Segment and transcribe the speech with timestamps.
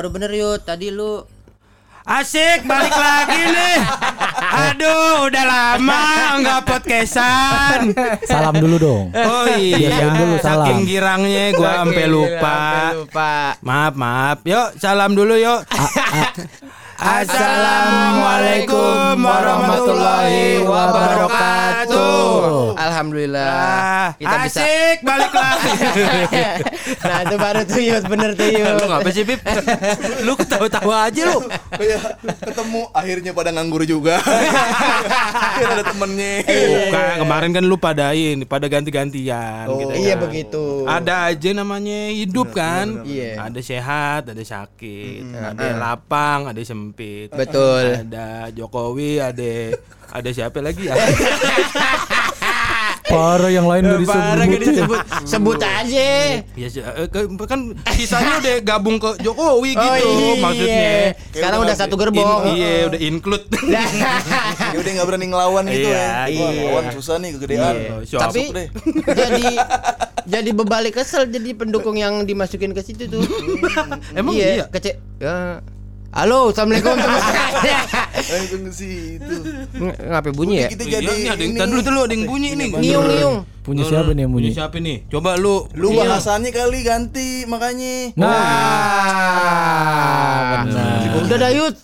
[0.00, 0.64] baru bener yuk.
[0.64, 1.20] Tadi lu
[2.00, 3.76] Asik balik lagi nih.
[4.72, 6.04] Aduh, udah lama
[6.40, 7.92] nggak podcastan.
[8.24, 9.12] Salam dulu dong.
[9.12, 10.64] Oh iya, Biasain dulu salam.
[10.64, 12.56] saking girangnya gua sampai lupa.
[12.96, 13.60] Lupa.
[13.60, 14.40] Maaf, maaf.
[14.48, 15.60] Yuk, salam dulu yuk.
[17.00, 22.76] Assalamualaikum warahmatullahi wabarakatuh.
[22.80, 23.48] Alhamdulillah.
[23.48, 24.64] Ah, Kita bisa.
[24.64, 25.70] asik balik lagi.
[26.98, 29.40] Nah itu baru tuh yuk, bener tuh lu ngapa sih, Pip?
[30.22, 31.38] Lu ketawa-tawa aja lu.
[31.70, 34.18] Kayak ketemu akhirnya pada nganggur juga.
[35.60, 36.32] Ada temennya.
[36.44, 40.22] Bukan, kemarin kan lu padain, pada ganti-gantian Oh, gitu Iya kan.
[40.26, 40.62] begitu.
[40.84, 43.04] Ada aja namanya hidup kan.
[43.04, 43.38] Iya.
[43.40, 47.30] Ada sehat, ada sakit, ada yang lapang, ada sempit.
[47.30, 48.08] Betul.
[48.08, 49.52] Ada Jokowi, ada
[50.10, 50.94] ada siapa lagi ya?
[53.10, 54.98] Parah yang lain udah Parah gak disebut.
[54.98, 55.00] disebut.
[55.26, 56.08] Sebut aja.
[56.54, 56.68] Ya
[57.44, 57.60] kan
[57.92, 60.32] sisanya udah gabung ke Jokowi gitu Oh, iya.
[60.38, 60.90] maksudnya.
[61.30, 62.40] Sekarang udah udah satu In- gerbong.
[62.50, 63.44] iya, udah include.
[64.70, 66.10] Ya udah nggak berani ngelawan gitu Iya, ya.
[66.26, 66.46] Iya.
[66.52, 67.74] ngelawan susah nih kegedean.
[67.74, 68.18] Iya.
[68.18, 68.42] Tapi
[69.02, 69.44] jadi
[70.38, 73.22] jadi bebalik kesel jadi pendukung yang dimasukin ke situ tuh.
[74.14, 74.66] Emang iya?
[74.68, 75.58] Kece ya.
[76.10, 76.90] Halo, assalamualaikum.
[78.18, 79.46] Langsung ke situ.
[79.78, 80.68] Ngapain bunyi ya?
[80.74, 82.74] Kita Iya, jadi ini ada yang dulu dulu ada yang bunyi nih.
[82.74, 83.46] Ngiung ngiung.
[83.62, 84.50] Punya siapa nih yang bunyi?
[84.50, 85.06] Siapa nih?
[85.06, 85.70] Coba lu.
[85.78, 88.10] Lu bahasannya kali ganti makanya.
[88.18, 88.34] Nah,
[90.66, 91.14] benar.
[91.22, 91.78] Udah Dayut.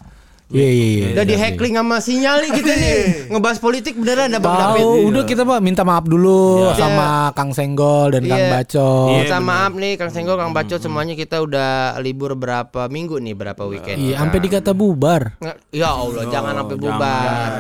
[0.47, 1.07] Iya iya iya.
[1.11, 2.99] Udah di hackling sama sinyal nih kita nih.
[3.35, 4.87] Ngebahas politik beneran ada Bang David.
[5.11, 8.51] Udah kita Pak minta maaf dulu sama Kang Senggol dan Kang Iya.
[8.55, 9.09] Bacot.
[9.11, 13.35] Iya, Minta maaf nih Kang Senggol, Kang Bacot semuanya kita udah libur berapa minggu nih,
[13.35, 13.99] berapa weekend.
[13.99, 15.35] Iya, sampai dikata bubar.
[15.75, 17.51] Ya Allah, jangan sampai bubar.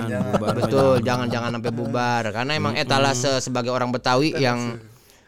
[0.55, 4.79] Betul, jangan jangan sampai bubar karena emang etalase sebagai orang Betawi yang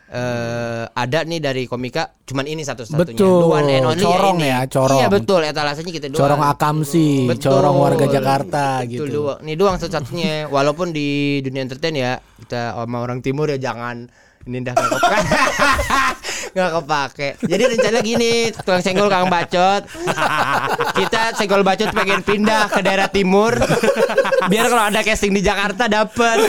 [0.08, 3.16] eh, ada nih dari komika cuman ini satu-satunya.
[3.16, 3.52] Betul.
[3.58, 4.48] And only Corong ini.
[4.52, 5.00] ya, corong.
[5.00, 6.20] Iya betul, etalasenya kita doang.
[6.20, 7.50] Corong Akamsi, Betul.
[7.52, 9.16] corong warga Jakarta Betul gitu.
[9.24, 9.38] doang.
[9.44, 10.32] Ini doang satu-satunya.
[10.54, 12.12] Walaupun di dunia entertain ya
[12.44, 14.08] kita sama orang timur ya jangan
[14.48, 15.18] ini dah nggak kepake.
[16.56, 17.28] nggak kepake.
[17.44, 19.82] Jadi rencana gini, tukang senggol kang bacot.
[20.97, 23.52] Kita senggol bacot pengen pindah ke daerah timur.
[24.50, 26.48] Biar kalau ada casting di Jakarta dapet.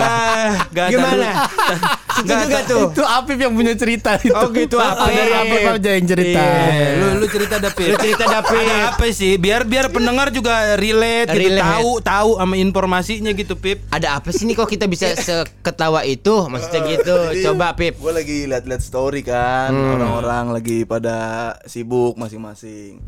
[0.00, 0.52] Ah,
[0.88, 1.28] Gimana?
[2.20, 2.80] Setuju gak tuh?
[2.90, 4.32] Itu Apip yang punya cerita itu.
[4.32, 5.08] Oh gitu apa?
[5.08, 6.42] Dari Apip aja yang cerita.
[6.42, 6.88] Iya.
[6.96, 7.86] Lu lu cerita David.
[7.86, 8.60] Lu cerita, David.
[8.60, 9.32] Ada apa sih?
[9.36, 11.64] Biar biar pendengar juga relate, gitu, Relate.
[11.64, 13.78] tahu tahu sama informasinya gitu, Pip.
[13.88, 16.34] Ada apa sih nih kok kita bisa seketawa itu?
[16.44, 17.16] Maksudnya gitu.
[17.46, 17.96] Coba Pip.
[17.96, 19.96] Gue lagi liat-liat story kan, Hmm.
[19.96, 21.16] orang-orang lagi pada
[21.64, 23.00] sibuk masing-masing.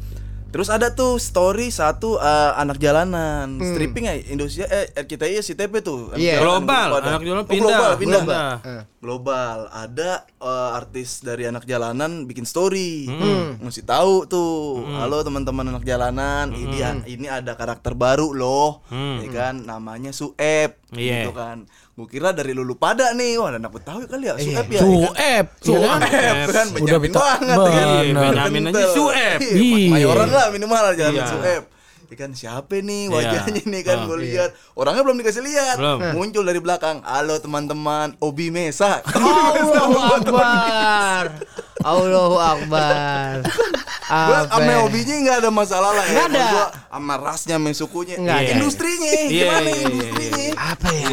[0.52, 5.40] Terus ada tuh story satu eh, anak jalanan stripping ya Indonesia eh eh, kita iya
[5.40, 6.12] si TP tuh.
[6.12, 6.20] Hmm.
[6.20, 6.36] Iya.
[6.36, 7.66] Anak jalanan Global, pada- anak jalanan Oh, pindah.
[7.72, 8.20] global, pindah.
[8.20, 8.52] Global.
[8.62, 8.82] Eh.
[9.00, 9.56] Global.
[9.72, 13.08] Ada eh, artis dari anak jalanan bikin story.
[13.08, 13.56] Hmm.
[13.58, 14.52] Mesti tahu tuh.
[14.94, 17.00] Halo teman-teman anak jalanan, ini Hmm.
[17.02, 18.84] ini ada karakter baru loh.
[18.92, 20.76] Ya kan namanya Sueb.
[20.92, 21.24] Iya.
[21.24, 21.64] Gitu kan.
[21.92, 24.80] Gue kira dari lulu pada nih, wah anak Betawi kali ya, Sueb ya.
[24.80, 25.46] Sueb.
[25.60, 26.00] Sueb
[26.48, 27.68] kan Udah Benjamin beta- banget bener.
[27.68, 27.84] kan.
[27.84, 28.94] Iya, Benjamin aja Kental.
[28.94, 29.38] Sueb.
[29.44, 31.26] Iya, Mayoran lah minimal jangan Iya.
[31.28, 31.62] Sueb.
[32.08, 33.12] Ya kan siapa nih Iya.
[33.14, 34.04] wajahnya nih kan Ah.
[34.04, 35.98] gue lihat orangnya belum dikasih lihat Belum.
[36.14, 41.24] muncul dari belakang halo teman-teman Obi Mesa Allahu Akbar.
[41.82, 43.42] Allahu Akbar.
[44.02, 44.60] gue Apa?
[44.60, 46.68] sama Obinya nggak ada masalah lah ya Nggak ada.
[46.86, 48.50] sama rasnya sama sukunya Nggak ada.
[48.52, 51.08] industrinya Iya, gimana iya, iya, industrinya Apa ya?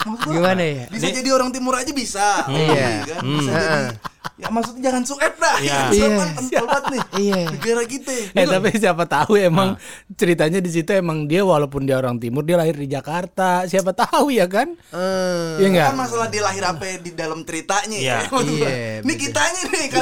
[0.00, 0.84] Gua, Gimana ya?
[0.90, 2.90] bisa jadi orang timur aja bisa Iya.
[3.06, 3.88] kan bisa jadi
[4.36, 5.78] ya maksudnya jangan sueb dah Iya.
[5.90, 6.06] Iya.
[6.34, 7.40] kental banget nih Iya.
[7.50, 9.76] negara kita Eh tapi siapa tahu emang
[10.10, 13.62] ceritanya di situ emang dia walaupun dia orang timur dia lahir di Jakarta.
[13.64, 14.72] Siapa tahu ya kan?
[14.90, 15.86] Eh, Iya enggak?
[15.86, 18.16] kan masalah dia lahir apa di dalam ceritanya Iya.
[18.24, 18.28] ya.
[18.28, 18.68] Gua, Iya,
[19.02, 19.60] Nih kitanya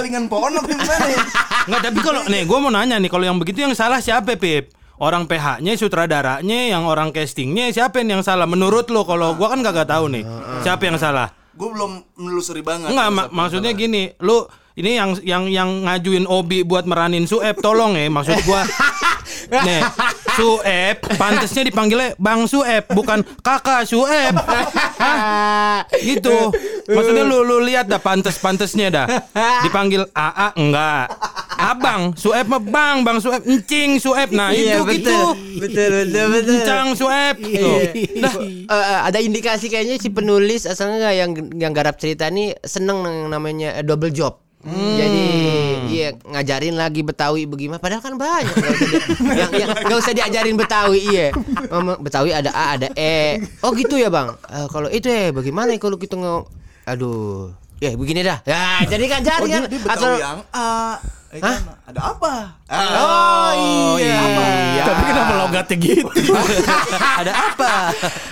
[0.08, 1.20] nih kalingan pohon apa gimana ya?
[1.68, 4.72] Enggak, tapi kalau nih gua mau nanya nih kalau yang begitu yang salah siapa, Pip?
[4.98, 8.50] Orang PH-nya, sutradaranya, yang orang castingnya siapa yang salah?
[8.50, 10.24] Menurut lo kalau gua kan kagak tahu nih.
[10.64, 11.30] Siapa yang salah?
[11.54, 12.90] Gue belum menelusuri banget.
[12.90, 14.46] Enggak, ma- maksudnya yang gini, lu
[14.78, 18.62] ini yang yang yang ngajuin Obi buat meranin Sueb tolong ya, maksud gua.
[19.66, 19.82] Nih,
[20.38, 24.38] Sueb pantesnya dipanggilnya Bang Sueb, bukan Kakak Sueb.
[25.02, 25.82] Hah?
[25.90, 26.54] Gitu.
[26.86, 29.06] Maksudnya lu lu lihat dah pantes-pantesnya dah.
[29.66, 31.10] Dipanggil AA enggak.
[31.58, 34.30] Abang, Sueb mah Bang, Bang Sueb, encing Sueb.
[34.30, 34.94] Nah, Iya, itu betul.
[34.94, 35.18] gitu.
[35.58, 36.54] Betul, betul, betul.
[36.54, 37.36] Encang Sueb.
[37.42, 37.78] Tuh.
[38.22, 38.32] Nah,
[38.70, 43.82] eh, ada indikasi kayaknya si penulis asalnya yang yang garap cerita ini seneng namanya eh,
[43.82, 44.38] double job.
[44.62, 45.26] Jadi
[45.88, 51.00] iya ngajarin lagi Betawi bagaimana padahal kan banyak nggak yang, yang, nggak usah diajarin Betawi
[51.02, 51.26] iya
[51.98, 55.96] Betawi ada A ada E oh gitu ya bang Eh, kalau itu ya bagaimana kalau
[55.96, 56.34] kita nge
[56.84, 58.42] aduh Ya begini dah.
[58.42, 59.70] Ya jadi kan jadi Oh, dia, kan.
[59.70, 60.98] dia Betawi Atau yang A.
[61.28, 62.56] Eh, kan, ada apa?
[62.72, 63.52] Oh
[64.00, 64.16] iya.
[64.80, 66.08] Tapi kenapa logatnya gitu?
[67.20, 67.72] Ada apa?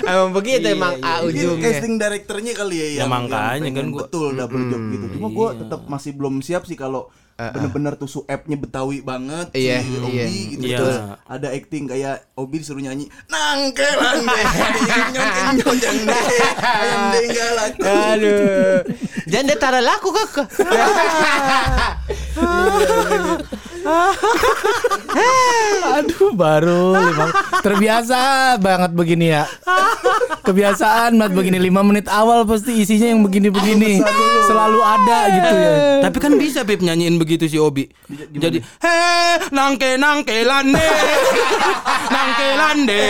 [0.00, 1.64] Emang begitu Iya, emang iya, A Mungkin ujungnya.
[1.69, 5.06] casting directornya kali ya, Ya, yang, makanya yang kan gua- betul double job gitu.
[5.12, 9.93] Cuma gue tetap masih belum siap sih kalau bener-bener tuh suepnya Betawi banget Iya, si
[9.93, 10.00] iya.
[10.00, 10.78] Obi gitu Iya.
[10.81, 10.96] terus
[11.28, 14.44] ada acting kayak Obi disuruh nyanyi nangkelan deh
[15.52, 16.25] nyong nyong deh
[17.84, 18.81] Aduh.
[19.28, 20.48] Jangan laku kakak.
[25.96, 28.18] Aduh baru lima terbiasa
[28.60, 29.46] banget begini ya.
[30.44, 34.02] Kebiasaan banget begini lima menit awal pasti isinya yang begini-begini
[34.46, 36.00] selalu ada gitu ya.
[36.06, 37.88] Tapi kan bisa Pip nyanyiin begitu si Obi.
[38.36, 38.96] Jadi he
[39.50, 40.80] nangke nangke lande.
[42.14, 43.04] nangke lande.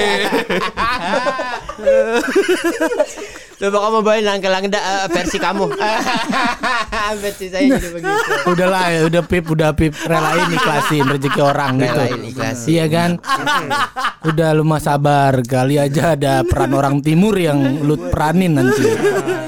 [3.57, 5.65] Coba kamu bawain langkah langkah eh, versi kamu.
[7.25, 8.31] versi saya jadi begitu.
[8.53, 11.97] Udahlah ya, udah pip, udah pip relain ikhlasin rezeki orang gitu.
[11.97, 12.69] Relain, ikhlasin.
[12.69, 13.11] Iya kan?
[14.29, 18.85] udah lu mah sabar, kali aja ada peran orang timur yang lu peranin nanti.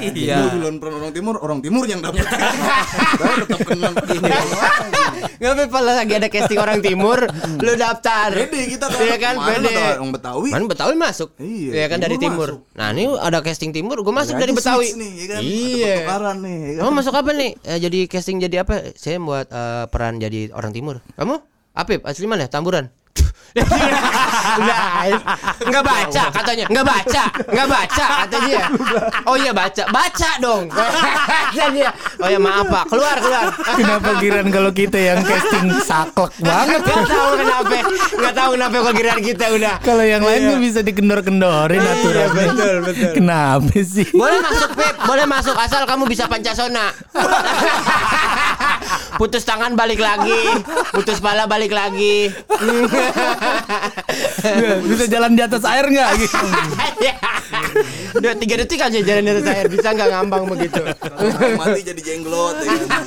[0.08, 0.56] Iya.
[0.56, 2.24] bilang peran orang timur, orang timur yang dapat.
[2.24, 4.30] Tetap kenal ini.
[5.38, 7.18] Nggak apa kalau lagi ada casting orang timur,
[7.60, 8.32] lu daftar.
[8.32, 9.04] Pede kita kan.
[9.04, 9.74] Iya kan, pede.
[10.00, 10.48] orang Betawi.
[10.54, 11.28] Kan Betawi masuk.
[11.36, 12.50] Iya, Iya kan dari timur timur.
[12.78, 14.88] Nah, ini ada casting timur, gue masuk dari Betawi.
[14.94, 15.40] nih, ya kan?
[15.42, 15.94] Iya.
[16.38, 16.82] nih, ya kan?
[16.84, 17.50] Kamu masuk apa nih?
[17.64, 18.94] Eh, jadi casting jadi apa?
[18.94, 21.02] Saya buat eh, peran jadi orang timur.
[21.18, 21.36] Kamu?
[21.78, 22.50] Apip, asli mana?
[22.50, 22.90] Tamburan.
[25.68, 28.64] Nggak baca katanya, nggak baca, nggak baca kata dia.
[29.26, 30.64] Oh iya baca, baca dong.
[31.28, 31.90] Kata dia.
[32.22, 33.44] Oh ya maaf pak, keluar keluar.
[33.76, 36.80] Kenapa giran kalau kita yang casting saklek banget?
[36.84, 37.74] Gak tahu kenapa,
[38.14, 39.74] nggak tahu kenapa kok kira kita udah.
[39.82, 42.46] Kalau yang lain tuh bisa dikendor-kendorin aturannya.
[42.52, 43.12] betul, betul.
[43.16, 44.06] Kenapa sih?
[44.12, 46.92] Boleh masuk Pip, boleh masuk asal kamu bisa pancasona.
[49.20, 50.62] putus tangan balik lagi,
[50.94, 52.30] putus pala balik lagi.
[54.88, 56.10] Bisa jalan di atas air nggak?
[56.18, 56.36] Gitu.
[58.18, 60.80] Udah tiga detik aja jalan di atas air, bisa nggak ngambang begitu?
[61.56, 63.02] Mati jadi jenglot ya kan.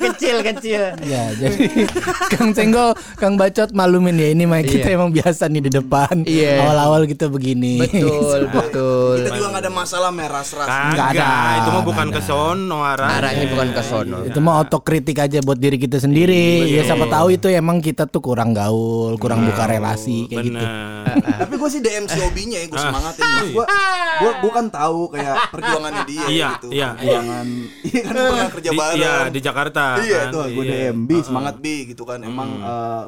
[0.00, 0.82] Kecil kecil.
[1.04, 1.86] Ya, jadi
[2.32, 4.96] Kang Senggol, Kang Bacot malumin ya ini mah kita Iya.
[4.96, 6.14] emang biasa nih di depan.
[6.24, 6.64] Iya.
[6.64, 7.76] Awal-awal kita begini.
[7.82, 9.16] Betul betul.
[9.20, 10.68] Kita juga nggak ada masalah meras-ras.
[10.68, 11.28] Nggak ada,
[11.60, 12.14] itu mah bukan ada.
[12.14, 13.16] ke sono arahnya.
[13.20, 14.18] Arahnya bukan ke sono.
[14.24, 16.68] Itu mah otokritik aja buat diri kita sendiri.
[16.68, 20.56] Ya siapa tahu itu emang kita tuh kurang gaul, kurang buka relasi kayak gitu.
[20.56, 21.04] Bener.
[21.40, 23.26] Tapi gue sih DM si Obinya ya, gue semangatin.
[23.50, 23.64] Gue
[24.18, 26.68] gue gue kan tahu kayak perjuangannya dia Iya, gitu.
[26.70, 27.46] iya, Perjuangan.
[27.80, 28.98] Iya kan pernah kerja Di- bareng.
[28.98, 29.84] Iya, di Jakarta.
[29.98, 30.30] Iya kan.
[30.30, 30.90] tuh gue Iya.
[30.90, 32.48] DM Bi semangat Bi gitu kan emang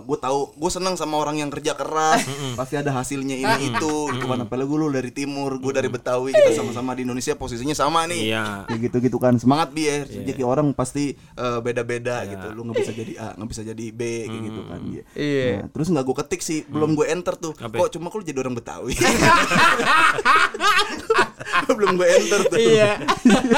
[0.01, 4.27] gue tahu gue seneng sama orang yang kerja keras pasti ada hasilnya ini itu gitu
[4.27, 8.31] kan apalagi lu dari timur gue dari Betawi kita sama-sama di Indonesia posisinya sama nih
[8.31, 8.65] Iya.
[8.67, 12.79] ya gitu gitu kan semangat Bi ya rezeki orang pasti eh, beda-beda gitu lu nggak
[12.79, 15.03] bisa jadi A nggak bisa jadi B kayak gitu kan Iya.
[15.31, 15.55] Iya.
[15.57, 18.59] Nah, terus nggak gue ketik sih belum gue enter tuh kok cuma kok jadi orang
[18.59, 18.95] Betawi
[21.71, 22.91] belum gue enter tuh Iya.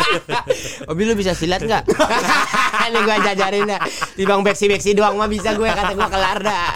[0.91, 1.85] Obi lu bisa silat nggak?
[2.93, 3.81] Ini gua jajarin dah.
[4.12, 6.67] Di bang beksi beksi doang mah bisa gue kata gua kelar dah.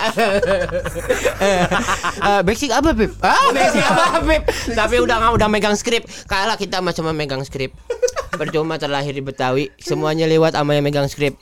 [1.43, 3.13] Eh, beksi apa Pip?
[3.21, 4.43] Ah beksi apa Pip?
[4.73, 6.07] Tapi udah nggak udah megang skrip.
[6.25, 7.75] Kalah kita mah cuma megang skrip.
[8.33, 9.69] Percuma terlahir di Betawi.
[9.77, 11.37] Semuanya lewat sama yang megang skrip.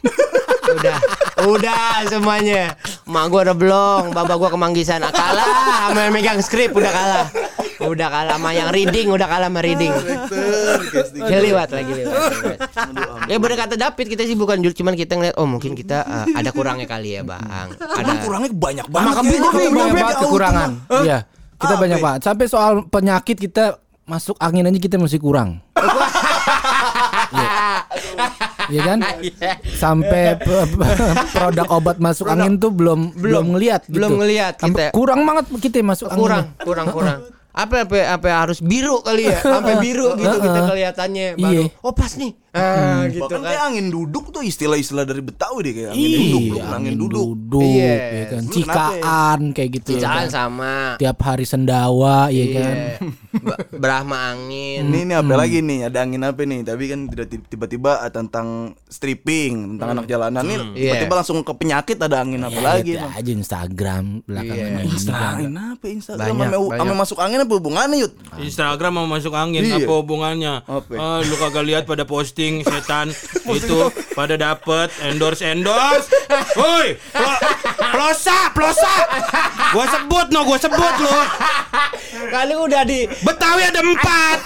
[0.65, 0.97] Udah,
[1.45, 2.73] udah semuanya.
[3.05, 5.05] Mak gua udah belum, bapak gua kemanggisan.
[5.05, 5.49] Ah, kalah
[5.91, 7.27] sama yang megang skrip udah kalah.
[7.85, 9.93] Udah kalah sama yang reading, udah kalah sama reading.
[10.89, 11.23] Casting.
[11.29, 12.15] Ya lewat lagi lewat.
[12.15, 12.59] lewat.
[13.29, 16.51] ya bener kata David kita sih bukan cuman kita ngeliat oh mungkin kita uh, ada
[16.55, 17.45] kurangnya kali ya bang.
[17.45, 17.69] Emang
[18.01, 19.43] Ada kurangnya banyak banget Makan kayaknya.
[19.45, 20.71] bubur, banyak banget Jauh kekurangan.
[21.05, 21.19] Iya.
[21.55, 22.05] Kita banyak ya?
[22.05, 22.21] banget.
[22.25, 23.65] Sampai soal penyakit kita
[24.05, 25.61] masuk angin aja kita masih kurang.
[28.67, 28.99] Iya kan?
[29.83, 30.93] Sampai p- p-
[31.31, 33.97] produk obat masuk angin tuh belum belum ngelihat gitu.
[33.97, 34.97] belum ngelihat Sampai kita.
[34.97, 36.21] kurang banget kita masuk angin.
[36.21, 37.21] kurang kurang kurang.
[37.55, 39.39] Apa apa apa harus biru kali ya?
[39.39, 41.63] Sampai biru gitu kita kelihatannya baru.
[41.63, 41.87] Iya.
[41.87, 42.35] Oh pas nih.
[42.55, 43.47] Ah, gitu Bahkan kan.
[43.47, 47.27] kayak angin duduk tuh istilah-istilah dari Betawi deh kayak angin Iya, duduk, angin, angin duduk.
[47.35, 47.95] duduk, Iya.
[47.99, 48.41] ya kan.
[48.41, 50.29] Lu kenapa Cikaan kayak gitu ya Cicaan kan.
[50.31, 50.73] sama.
[50.97, 52.75] Tiap hari sendawa ya kan.
[52.77, 52.95] Iya.
[53.75, 54.81] Brahma angin.
[54.85, 55.79] Ini nih apa lagi nih?
[55.85, 56.61] Ada angin apa nih?
[56.63, 58.47] Tapi kan tidak tiba-tiba ah, tentang
[58.87, 61.19] stripping, tentang anak jalanan nih tiba-tiba Iya.
[61.19, 62.93] langsung ke penyakit ada angin apa Ya, lagi?
[62.93, 63.19] lihat Bang?
[63.19, 64.79] aja Instagram belakangan Iya.
[64.79, 64.89] ini.
[64.89, 65.35] Instagram
[65.67, 66.79] apa Instagram Banyak, sama, banyak.
[66.79, 68.13] sama masuk angin apa hubungannya Yud?
[68.39, 69.77] Instagram mau masuk angin Iya.
[69.81, 70.55] apa hubungannya?
[70.63, 70.93] Apa?
[70.95, 73.09] Ah, lu kagak lihat pada posting setan
[73.59, 73.79] itu
[74.13, 76.09] pada dapet endorse endorse.
[76.55, 77.41] Woi, plo-
[77.91, 78.95] plosa, plosa.
[79.73, 81.19] Gua sebut no, gua sebut lu.
[82.29, 84.39] Kali udah di Betawi ada empat.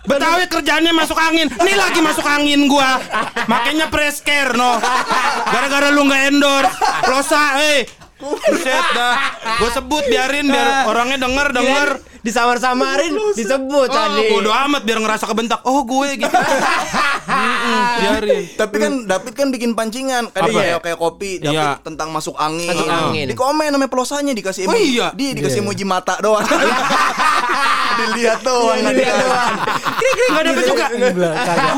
[0.00, 1.46] Betawi kerjaannya masuk angin.
[1.60, 2.98] Nih lagi masuk angin gua.
[3.46, 4.80] Makanya press care no.
[5.46, 6.72] Gara-gara lu nggak endorse.
[7.04, 7.84] Plosa, eh.
[8.20, 9.16] Buset dah.
[9.60, 11.88] Gua sebut biarin biar orangnya denger denger.
[12.20, 14.28] Disamar-samarin disebut Oh, tadi.
[14.28, 15.58] bodo amat biar ngerasa kebentak.
[15.62, 16.28] Oh, gue gitu.
[17.96, 18.42] Biarin.
[18.54, 21.68] Tapi kan David kan bikin pancingan kan kayak kayak kopi David Iya.
[21.80, 22.68] tentang masuk angin.
[22.68, 23.24] Masuk angin.
[23.24, 24.94] Di komen namanya pelosanya dikasih Oh, emoji.
[24.94, 25.06] iya?
[25.12, 26.44] Dia dikasih emoji mata doang.
[28.00, 29.22] Dilihat doang, Dilihat dikasih.
[29.22, 29.52] doang.
[29.96, 30.86] Krik-krik nggak dapet juga.
[30.90, 31.72] Enggak, kagak.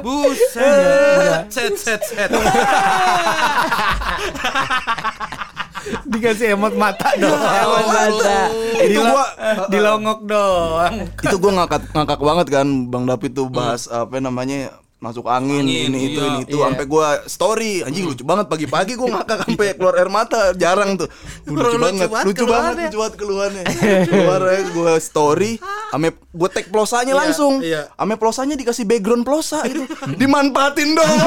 [0.00, 1.40] Buset.
[1.48, 2.30] Set set set.
[6.06, 7.40] Dikasih emot mata doang.
[7.40, 8.38] Emot mata.
[8.80, 9.26] Itu gua
[9.70, 10.94] Dilongok doang.
[11.08, 15.88] itu gua ngakak ngakak banget kan Bang David tuh bahas apa namanya masuk angin, Angin,
[15.88, 16.28] ini itu iya.
[16.28, 16.56] ini itu.
[16.60, 16.64] Iya.
[16.68, 18.52] sampai gua story anjing lucu banget.
[18.52, 21.08] Pagi-pagi gua ngakak sampai keluar air mata jarang tuh.
[21.48, 22.84] Lucu, Lucu banget lucu banget keluarnya.
[22.84, 23.64] lucu banget keluarnya.
[24.12, 25.56] Keluar ya gua story
[25.96, 27.64] ame gua tag plosanya langsung.
[27.64, 27.88] iya.
[27.96, 29.88] ame plosanya dikasih background plosa itu.
[30.20, 31.18] Dimanfaatin doang.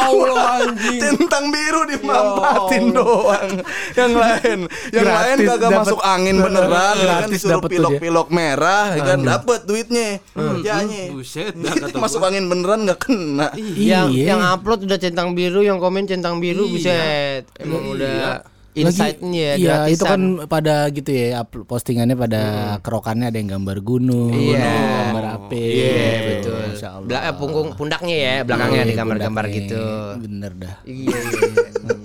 [0.00, 0.96] Allah, anjing.
[0.96, 3.48] centang biru dimanfaatin doang.
[3.92, 4.58] Yang lain
[4.96, 7.28] yang lain kagak masuk angin beneran ya kan?
[7.28, 9.18] disuruh pilok-pilok merah ya kan?
[9.20, 10.24] Dapet duitnya.
[10.64, 11.12] Janya.
[11.12, 14.26] Buset Itu masuk angin beneran nggak kena Yang Iya.
[14.30, 16.72] yang upload udah centang biru, yang komen centang biru Iya.
[16.72, 17.42] buset.
[17.58, 19.54] Emang udah Lagi- insight-nya ya.
[19.54, 22.42] Iya, itu kan pada gitu ya, postingannya pada
[22.80, 25.10] kerokannya ada yang gambar gunung, Iya.
[25.10, 25.62] gambar api.
[25.62, 26.58] Iya, betul.
[26.72, 27.06] Masya Allah.
[27.06, 29.82] Bela- punggung pundaknya ya, belakangnya Iya, di gambar-gambar gitu.
[30.18, 30.74] Bener dah.
[30.82, 32.03] Iya, iya, iya.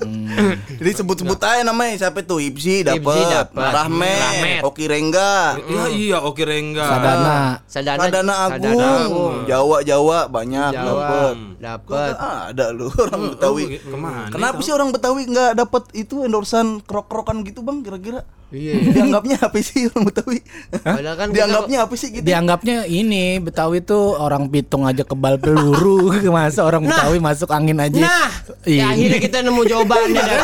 [0.80, 3.60] Jadi sebut-sebut aja namanya siapa tuh Ibsi dapet, Ibsi dapet.
[3.70, 4.62] Rahmet, Rahmet.
[4.64, 6.88] Oki Rengga Ya iya oke Rengga.
[6.88, 7.38] Sadana.
[7.64, 9.36] Sadana, Sadana Agung, Sadana Agung.
[9.46, 11.36] Jawa Jawa banyak dapat.
[11.60, 12.18] Kagak
[12.50, 14.66] ada lu orang Betawi Oh, ke mana Kenapa itu?
[14.66, 18.24] sih orang Betawi nggak dapet itu endorsan krok-krokan gitu bang kira-kira?
[18.50, 18.74] Iya.
[18.98, 20.40] Dianggapnya apa sih orang Betawi?
[20.74, 22.26] Padahal kan Dianggapnya apa sih gitu?
[22.26, 26.98] Dianggapnya ini Betawi tuh orang pitung aja kebal peluru, masa orang Nah.
[26.98, 28.02] Betawi masuk angin aja.
[28.02, 28.30] Nah,
[28.66, 28.82] Iya.
[28.82, 30.42] ya akhirnya kita nemu jawabannya dah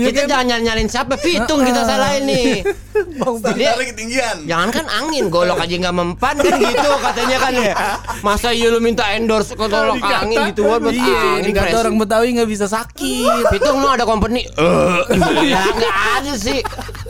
[0.00, 0.06] tuh.
[0.08, 2.46] kita jangan nyal- nyalin siapa, Pitung kita salahin nih.
[2.98, 4.36] Dia, Standarnya ketinggian.
[4.44, 7.74] jangan kan angin, golok aja nggak mempan kan gitu katanya kan ya.
[8.20, 11.74] Masa iya lu minta endorse ke golok angin gitu buat buat Iya, angin press.
[11.76, 13.44] orang Betawi nggak bisa sakit.
[13.48, 14.42] Pitung lu ada company.
[14.44, 14.98] Eh,
[15.46, 16.58] ya nggak ada sih.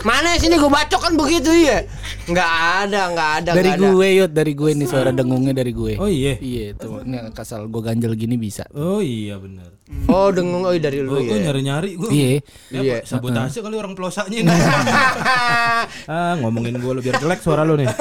[0.01, 1.89] Mana sini gue bacok kan begitu ya.
[2.27, 2.51] Nggak
[2.85, 3.51] ada, nggak ada.
[3.55, 3.81] dari ada.
[3.83, 5.97] gue yut, dari gue nih suara dengungnya dari gue.
[5.97, 6.37] Oh iya.
[6.37, 8.69] Iya tuh, ini kasal gue ganjel gini bisa.
[8.71, 9.73] Oh iya benar.
[10.05, 11.49] Oh dengung oh dari lu Oh, gue ya.
[11.49, 12.11] nyari-nyari gue.
[12.11, 12.29] Iya.
[12.71, 12.97] Iya.
[13.03, 14.49] Sabotase kali orang pelosaknya ini.
[16.13, 17.89] ah ngomongin gue lu biar jelek suara lu nih.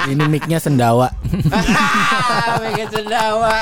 [0.00, 1.12] Ini micnya sendawa.
[2.56, 3.52] Megan sendawa.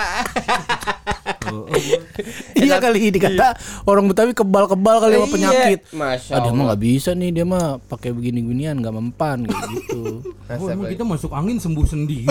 [2.55, 5.33] iya kali dikata orang Betawi kebal-kebal kali sama Iya.
[5.33, 5.79] penyakit.
[5.91, 10.21] Masya dia mah nggak bisa nih dia mah pakai begini-ginian nggak mempan kayak gitu.
[10.49, 12.29] Oh, emang kita masuk angin sembuh sendiri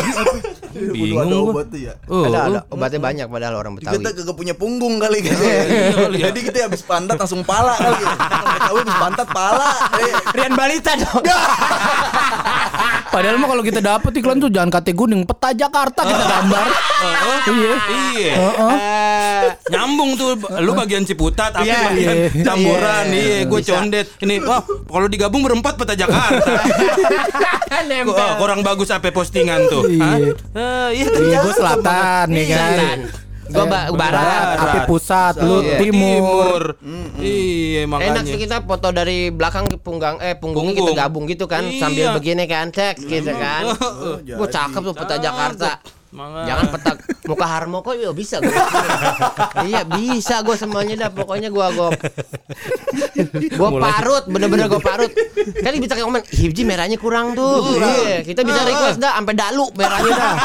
[0.77, 1.93] Bingung ada obat tuh ya.
[2.07, 2.75] Oh, ada, ada oh.
[2.77, 3.99] obatnya banyak padahal orang Betawi.
[3.99, 5.41] Kita kagak punya punggung kali gitu.
[5.41, 5.61] ya.
[6.29, 8.03] Jadi kita habis pantat langsung pala kali.
[8.05, 9.71] Betawi habis pantat pala.
[9.99, 11.23] Eh, Rian Balita dong.
[13.17, 16.65] Padahal mah kalau kita dapet iklan tuh jangan kate gunung, peta Jakarta kita gambar.
[17.47, 17.73] Iya.
[17.87, 18.33] Iya.
[18.37, 22.45] Eh, Nyambung tuh lu bagian Ciputat, tapi bagian Iya.
[22.45, 23.05] campuran.
[23.09, 24.05] Iya, gue condet.
[24.21, 26.45] Ini wah, kalau digabung berempat peta Jakarta.
[28.37, 29.89] kurang bagus apa postingan tuh?
[29.89, 30.37] Iya.
[30.67, 32.59] Eh, iya Iya, gue selatan nih kan.
[32.59, 32.99] Selatan.
[33.47, 34.59] Gua ba- barat.
[34.59, 35.79] Api pusat, lu Iya.
[35.79, 36.75] timur.
[37.15, 38.11] Iya, makanya.
[38.13, 40.91] Enak sih kita foto dari belakang ke punggang eh punggungnya Punggung.
[40.91, 41.79] kita gabung gitu kan Iya.
[41.79, 43.71] sambil begini kan cek gitu kan.
[44.27, 45.79] Gua cakep tuh peta Jakarta.
[46.15, 46.47] Mangga.
[46.47, 46.91] Jangan peta
[47.27, 48.55] muka Harmoko ya bisa gua.
[49.67, 51.91] iya bisa gua semuanya dah pokoknya gua gua
[53.59, 55.11] gua parut bener-bener gua parut.
[55.59, 57.75] Kan bisa komen hiji merahnya kurang tuh.
[57.75, 60.35] Iya, kita bisa request dah sampai dalu merahnya dah.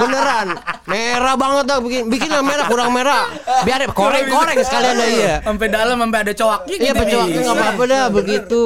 [0.00, 0.48] Beneran.
[0.88, 3.28] Merah banget dah bikin bikin yang merah kurang merah.
[3.68, 5.34] Biar koreng-koreng sekalian dah iya.
[5.44, 8.62] Sampai dalam sampai ada cowoknya Iya pencuaknya nggak apa-apa dah begitu.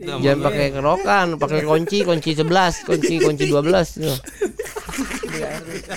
[0.00, 3.44] Jangan pakai kerokan, pakai kunci, kunci 11, kunci kunci
[5.28, 5.96] 12 tuh.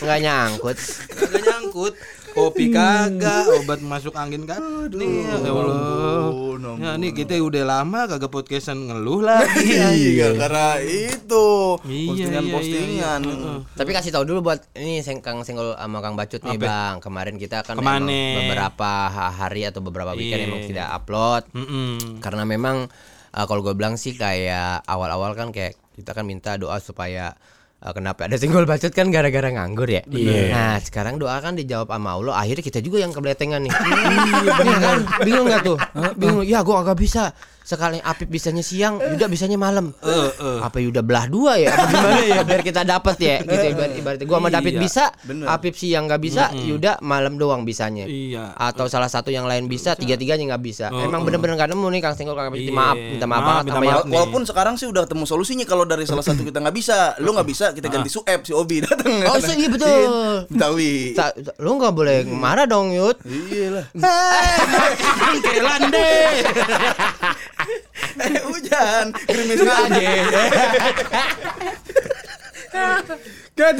[0.00, 0.76] Nggak nyangkut.
[1.10, 1.94] Kagak nyangkut.
[2.30, 4.62] Kopi kagak, obat masuk angin kan.
[4.88, 6.78] Nih, ya Allah.
[6.78, 9.74] Ya, nih kita udah lama kagak podcastan ngeluh lagi.
[9.74, 11.46] Iya, karena itu
[11.82, 13.20] Iya, postingan-postingan.
[13.68, 17.02] Tapi kasih tahu dulu buat ini Seng- Kang Senggol sama Kang Bacut nih Bang.
[17.02, 20.48] Kemarin kita kan beberapa ha- hari atau beberapa weekend Iya.
[20.48, 21.42] emang tidak upload.
[22.22, 22.86] Karena memang
[23.32, 27.34] uh, kalau gue bilang sih kayak awal-awal kan kayak kita kan minta doa supaya
[27.80, 30.04] uh, kenapa ada singgol bacot kan gara-gara nganggur ya.
[30.52, 32.34] Nah sekarang doa kan dijawab sama Allah.
[32.36, 33.72] Akhirnya kita juga yang kebletengan nih.
[33.72, 34.98] Iya kan?
[35.24, 35.76] Bingung nggak tuh?
[36.16, 36.44] Bingung.
[36.44, 37.32] Ya gue agak bisa.
[37.70, 39.94] Sekali Apip bisanya siang, Yuda bisanya malam.
[40.02, 40.58] Eh, eh.
[40.58, 41.70] Apa Yuda belah dua ya?
[41.70, 45.04] Apa gimana ya biar kita dapat ya gitu ibarat ibaratnya gua sama David Iya, bisa,
[45.22, 45.46] bener.
[45.46, 48.10] Apip siang nggak bisa, Yuda malam doang bisanya.
[48.10, 48.58] Iya.
[48.58, 50.90] Atau salah satu yang lain bisa, tiga-tiganya nggak bisa.
[50.90, 52.66] Emang bener-bener nggak nemu nih Kang Senggol Kang Apip.
[52.66, 54.14] Iya, Maaf, minta maaf maaf, banget minta sama maaf nih.
[54.18, 57.48] Walaupun sekarang sih udah ketemu solusinya kalau dari salah satu kita nggak bisa, lu nggak
[57.48, 59.12] bisa kita ganti suep si Obi datang.
[59.30, 60.02] Oh, iya, betul.
[60.50, 61.14] Betawi.
[61.14, 63.20] Sa- lu nggak boleh marah dong Yud.
[63.26, 63.84] Iya lah.
[65.44, 66.32] Kelan deh.
[68.20, 70.10] Eh hujan, gerimis aja.
[73.58, 73.76] Kan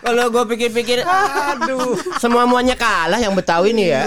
[0.00, 4.02] Kalau gue pikir-pikir, aduh, semua muanya kalah yang Betawi nih ya.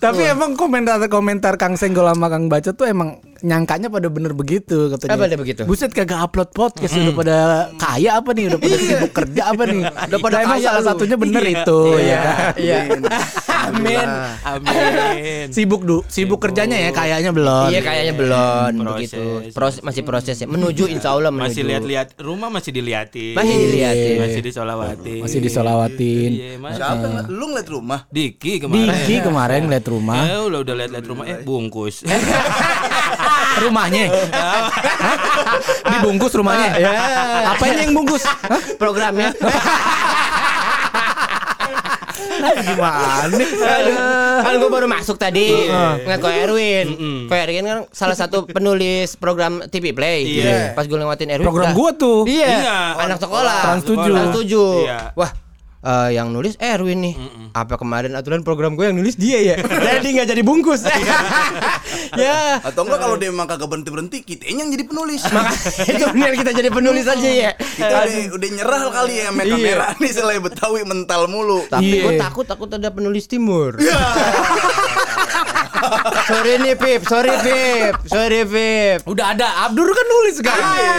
[0.00, 5.12] Tapi emang komentar-komentar Kang Senggol sama Kang Baca tuh emang nyangkanya pada bener begitu katanya.
[5.12, 5.60] Apa dia begitu?
[5.68, 7.36] Buset kagak upload podcast udah pada
[7.76, 8.44] kaya apa nih?
[8.48, 9.80] Udah pada sibuk kerja apa nih?
[9.84, 12.22] Udah pada emang kaya salah satunya bener itu ya.
[12.56, 12.78] Iya.
[13.70, 14.08] Amin.
[14.46, 15.46] Amin.
[15.50, 17.68] Sibuk du, sibuk kerjanya ya kayaknya belum.
[17.72, 19.10] Iya kayaknya belum Proses.
[19.10, 19.24] begitu.
[19.52, 20.46] Proses masih proses ya.
[20.46, 21.50] Menuju insya Allah menuju.
[21.50, 23.34] Masih lihat-lihat rumah masih diliatin.
[23.34, 24.16] Masih diliatin.
[24.22, 25.20] Masih disolawatin.
[25.22, 26.30] Masih disolawatin.
[26.30, 26.78] Iya, Mas.
[26.78, 28.00] Siapa lu ngeliat rumah?
[28.10, 28.86] Diki kemarin.
[28.92, 30.22] Diki kemarin lihat rumah.
[30.22, 32.02] Eh, udah udah lihat-lihat rumah eh bungkus.
[33.56, 34.12] Rumahnya.
[35.96, 36.76] Dibungkus rumahnya.
[36.76, 36.92] Ya.
[37.56, 38.28] Apa ini yang bungkus?
[38.28, 38.60] Hah?
[42.26, 43.46] Programnya.
[43.46, 43.94] Gimana?
[44.36, 45.70] kan gue baru masuk tadi
[46.04, 46.86] nggak ko Erwin.
[47.26, 50.42] Ko Erwin kan salah satu penulis program TV Play.
[50.42, 50.74] Iya.
[50.74, 51.46] Pas gue lewatin Erwin.
[51.46, 52.26] Program gua tuh.
[52.26, 52.48] Iya.
[52.62, 52.78] Iya.
[53.00, 53.60] Anak sekolah.
[53.62, 54.14] Trans tujuh.
[54.14, 54.72] Trans tujuh.
[54.86, 54.98] Iya.
[55.14, 55.45] Wah.
[55.82, 57.14] Eh, yang nulis Erwin nih.
[57.52, 59.56] Apa kemarin aturan program gue yang nulis dia ya?
[60.00, 60.84] jadi nggak jadi bungkus.
[62.22, 62.60] ya.
[62.60, 65.22] Atau enggak kalau dia emang kagak berhenti berhenti, kita yang jadi penulis.
[65.34, 67.50] Makanya itu benar kita jadi penulis aja ya.
[67.56, 69.52] Kita udah, udah nyerah kali ya sama Iya.
[69.56, 71.60] kamera nih selain Betawi mental mulu.
[71.66, 72.02] Tapi Iya.
[72.04, 73.76] gue takut takut ada penulis timur.
[76.26, 78.98] Sorry nih Pip, sorry Pip, sorry Pip.
[79.06, 80.56] Udah ada Abdur kan nulis kan.
[80.56, 80.94] Iya.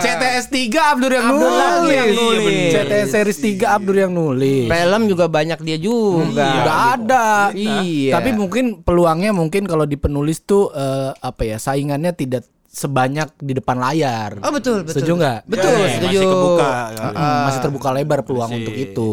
[0.00, 1.92] CTS 3 Abdur yang Abdur nulis.
[1.92, 2.70] yang nulis.
[2.72, 4.66] CTS series 3 Abdur yang nulis.
[4.66, 6.48] Film juga banyak dia juga.
[6.62, 7.26] Udah ada.
[7.52, 8.16] Iya.
[8.18, 12.46] Tapi mungkin peluangnya mungkin kalau di penulis tuh eh, apa ya saingannya tidak
[12.76, 14.36] sebanyak di depan layar.
[14.44, 15.00] Oh betul, betul.
[15.00, 15.38] Setuju nggak?
[15.48, 16.20] Betul, Iya, setuju.
[16.20, 16.70] Masih kebuka.
[16.92, 18.60] Mm, masih terbuka lebar peluang Masih.
[18.60, 19.10] untuk itu.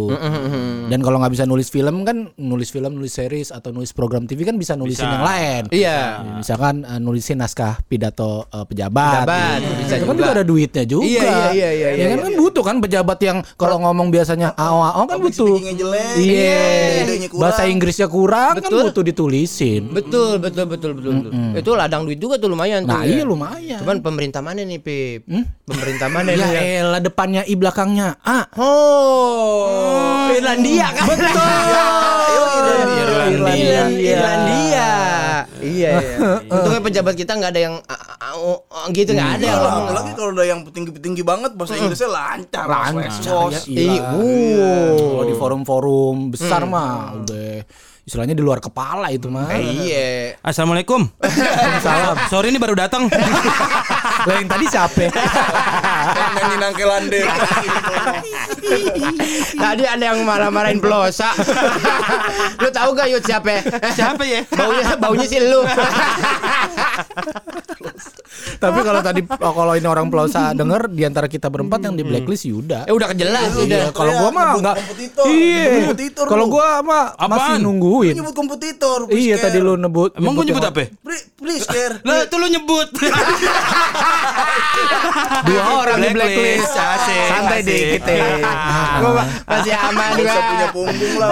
[0.84, 4.44] Dan kalau nggak bisa nulis film kan nulis film, nulis series atau nulis program TV
[4.44, 5.14] kan bisa nulisin Bisa.
[5.14, 5.62] yang lain.
[5.72, 6.00] Iya.
[6.38, 9.24] Misalkan eh, nulisin naskah pidato eh, pejabat.
[9.24, 9.74] Pejabat, Gitu.
[9.80, 10.20] bisa itu kan juga.
[10.20, 11.08] juga ada duitnya juga.
[11.08, 12.26] Iya, iya, iya, iya, Ya kan iya.
[12.26, 15.56] kan butuh kan pejabat yang kalau ngomong biasanya awal kan Public butuh.
[16.20, 16.60] Iya.
[17.04, 17.42] idenya kurang.
[17.42, 18.84] Bahasa Inggrisnya kurang kan Betul.
[18.92, 19.82] butuh ditulisin.
[19.88, 21.12] Betul, betul, betul, betul.
[21.22, 21.32] betul.
[21.56, 23.08] Itu ladang duit juga tuh lumayan Nah, tuh.
[23.08, 23.26] iya ya.
[23.54, 23.80] Lumayan.
[23.86, 25.22] Cuman pemerintah mana nih, Pip?
[25.64, 26.82] Pemerintah mana ya nih?
[26.82, 28.50] elah depannya i belakangnya A.
[28.58, 31.06] Oh, Irlandia kan?
[31.08, 31.30] Betul.
[32.64, 33.04] Irlandia.
[33.04, 33.30] Irlandia.
[33.30, 34.12] Irlandia.
[34.14, 34.92] Irlandia.
[35.64, 35.92] Iya, iya.
[36.52, 37.76] Untungnya pejabat kita nggak ada yang
[38.36, 39.86] oh, oh, gitu nggak ada yang Kalau ngomong.
[39.88, 43.50] apalagi kalau udah yang tinggi-tinggi banget bahasa Inggrisnya lancar, Lancar.
[43.54, 44.04] Ya, Ih, iya.
[44.12, 44.92] uh.
[44.98, 47.64] Kalau di forum-forum besar mah udah
[48.04, 49.48] istilahnya di luar kepala itu mah.
[49.48, 50.08] Eh, Iya.
[50.44, 51.08] Assalamualaikum.
[51.80, 52.20] Salam.
[52.28, 53.08] Sorry ini baru datang.
[54.28, 55.08] Lah yang tadi siapa?
[56.36, 57.22] Nyanyi nangkelande.
[59.54, 61.32] Tadi ada yang marah-marahin Plosa.
[62.64, 63.60] lu tahu gak Yud siapa?
[63.92, 64.42] Siapa ya?
[64.48, 65.62] Baunya baunya sih lu.
[68.56, 72.04] Tapi kalau tadi oh, kalau ini orang Plosa denger di antara kita berempat yang di
[72.04, 72.84] blacklist Yuda.
[72.84, 73.66] eh udah kejelas udah.
[73.66, 74.76] Iya, kalau gua mah nyebut enggak.
[74.78, 75.64] kompetitor, Iya.
[75.64, 78.14] nyebut kompetitor Kalau gua mah masih nungguin.
[78.14, 79.00] nyebut kompetitor.
[79.08, 80.12] Iya tadi lu nebut.
[80.14, 80.86] Emang gue nyebut apa?
[81.00, 81.96] Please, please care.
[82.02, 82.88] Lah, itu lu nyebut.
[85.44, 86.72] Dua orang di blacklist.
[86.74, 87.68] Asik, Santai asik.
[87.68, 88.28] dikit ya.
[89.04, 89.12] Gua
[89.44, 90.36] masih aman gua.
[90.44, 91.30] punya punggung lah.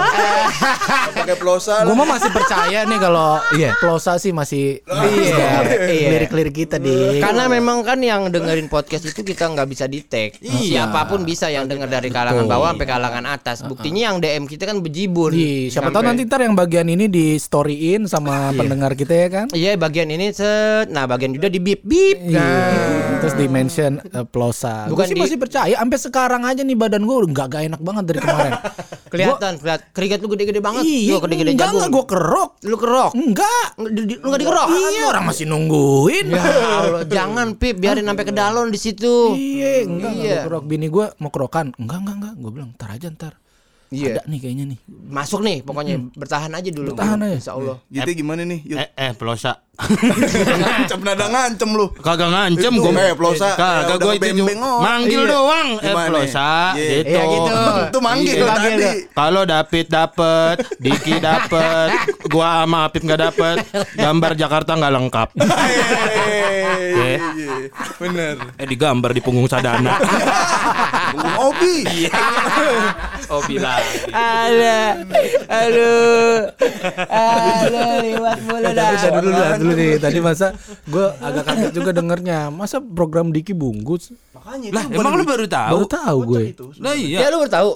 [1.14, 1.96] Pakai plosa Gue lah.
[1.96, 6.08] mah masih percaya nih kalau iya Plosa sih masih Iya, iya.
[6.10, 10.36] lirik-lirik kita di Karena memang kan yang dengerin podcast itu kita nggak bisa di tag.
[10.38, 13.62] Siapa pun bisa yang denger dari kalangan bawah sampai kalangan atas.
[13.62, 15.32] Buktinya yang DM kita kan bejibun.
[15.32, 19.28] Iya, siapa Sampai- tahu nanti ntar yang bagian ini di storyin sama pendengar kita ya
[19.30, 19.46] kan?
[19.52, 22.18] Iya bagian ini set, nah bagian juga di bip bip.
[22.28, 24.86] Nah, Terus di mention uh, Plosa.
[24.86, 25.76] Gue Bukan sih di- masih percaya.
[25.76, 28.54] Sampai sekarang aja nih badan gue nggak gak enak banget dari kemarin.
[29.12, 29.88] kelihatan, kelihatan.
[29.92, 30.84] Keringat lu gede-gede banget.
[30.84, 31.80] iya, Lu gede-gede enggak jagung.
[31.80, 32.50] enggak gue kerok.
[32.64, 33.12] Lu kerok.
[33.14, 33.68] Enggak.
[33.78, 33.88] Lu
[34.26, 34.68] nggak dikerok.
[34.72, 36.26] Iya, orang masih nungguin.
[36.28, 36.42] Ya
[36.82, 39.34] Allah, jangan Pip, biarin sampai ke dalon di situ.
[39.34, 40.36] Iya, enggak, enggak Iya.
[40.42, 40.64] gua kerok.
[40.66, 41.68] Bini gue mau kerokan.
[41.78, 42.34] Enggak, enggak, enggak.
[42.38, 43.34] Gue bilang, ntar aja ntar.
[43.92, 44.16] Iya.
[44.16, 44.80] Ada nih kayaknya nih.
[44.88, 46.96] Masuk nih pokoknya bertahan aja dulu.
[46.96, 47.36] Bertahan aja.
[47.36, 47.78] Insya Allah.
[47.92, 48.60] Gitu gimana nih?
[48.72, 49.68] Eh eh pelosa.
[49.82, 51.90] Ngancem nada ngancem lu.
[51.96, 52.92] Kagak ngancem gue.
[52.94, 53.56] eh, pelosa.
[53.56, 54.44] Kagak Ya, gue itu
[54.78, 55.32] manggil Iya.
[55.32, 55.70] doang.
[55.80, 56.86] Eh pelosa Iya.
[56.94, 57.10] gitu.
[57.10, 57.52] Iya gitu.
[57.82, 59.10] Itu manggil Iya, tadi.
[59.10, 61.90] Kalau David dapet, Diki dapet,
[62.28, 63.58] gua sama Apip nggak dapet,
[63.96, 65.30] gambar Jakarta nggak lengkap.
[67.98, 68.36] Bener.
[68.58, 69.98] Eh digambar di punggung sadana.
[71.42, 72.08] Obi.
[73.28, 73.82] oh bilang.
[74.10, 74.80] Ada.
[75.50, 76.38] Aduh.
[77.10, 78.90] Aduh, lewat mulu dah.
[79.62, 80.02] Dulu nih.
[80.02, 80.58] Tadi masa
[80.90, 82.50] gue agak kaget juga dengernya.
[82.50, 84.10] Masa program Diki bungkus?
[84.34, 85.70] Makanya Lah itu emang lu baru tahu?
[85.78, 86.58] Baru tahu gue.
[86.82, 87.30] Lah Ya iya.
[87.30, 87.70] lu baru tahu.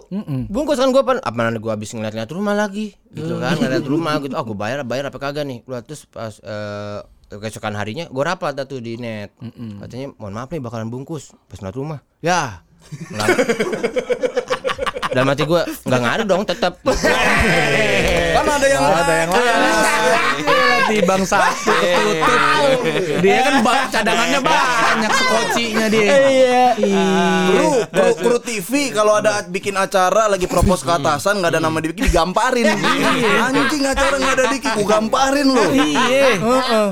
[0.49, 4.17] Bungkus kan gua pan apa nanti gua habis ngeliat-ngeliat rumah lagi gitu kan, ngeliat rumah
[4.23, 4.33] gitu.
[4.33, 5.61] Oh, gua bayar bayar apa kagak nih.
[5.61, 7.01] Gua terus pas eh
[7.37, 9.35] keesokan harinya gua rapat dah tuh di net.
[9.83, 11.99] Katanya mohon maaf nih bakalan bungkus pas ngeliat rumah.
[12.23, 12.65] Ya.
[12.89, 13.27] Nggak.
[15.13, 16.73] Dalam hati gua nggak ngaruh dong tetap.
[16.81, 20.54] Kan ada yang ada yang lain.
[20.85, 21.73] Di bang satu.
[23.21, 23.55] Dia kan
[23.89, 26.13] cadangannya banyak sekocinya dia.
[26.29, 26.65] Iya.
[27.49, 31.77] Kru, kru, kru TV kalau ada bikin acara lagi propose ke atasan nggak ada nama
[31.81, 32.69] Diki digamparin.
[33.41, 35.65] Anjing acara nggak ada Diki, gua gamparin lu.
[35.73, 36.29] Iya.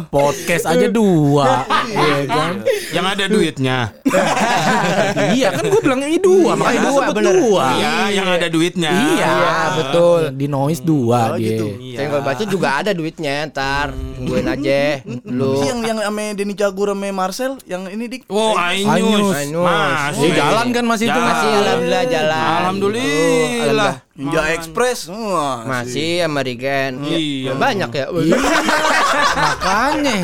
[0.09, 1.65] Podcast aja dua.
[1.89, 2.53] Iya kan?
[2.93, 3.77] Yang ada duitnya.
[5.33, 7.33] Iya kan gue bilangnya ini dua, makanya dua, bener.
[7.37, 7.65] dua.
[7.77, 8.91] Iya, yang ada duitnya.
[8.93, 9.33] Iya,
[9.77, 10.21] betul.
[10.33, 11.45] Di noise dua Oh, dia.
[11.57, 11.65] gitu.
[11.79, 11.97] Iya.
[12.03, 13.49] Senggol bacot juga ada duitnya
[13.83, 18.31] ntar Tungguin aja Lu Si yang yang ame Denny Cagur ame Marcel yang ini Dik.
[18.31, 18.87] Oh, Ainus.
[18.95, 19.35] Ainus.
[19.35, 19.65] Ainus.
[19.67, 20.29] Masih.
[20.31, 21.19] Ya, jalan kan masih itu.
[21.19, 23.93] Masih alhamdulillah jalan Alhamdulillah.
[24.15, 24.99] Ninja Express.
[25.11, 27.51] Wah, Masih American Iya.
[27.59, 28.05] Banyak ya
[29.43, 30.17] Makanya.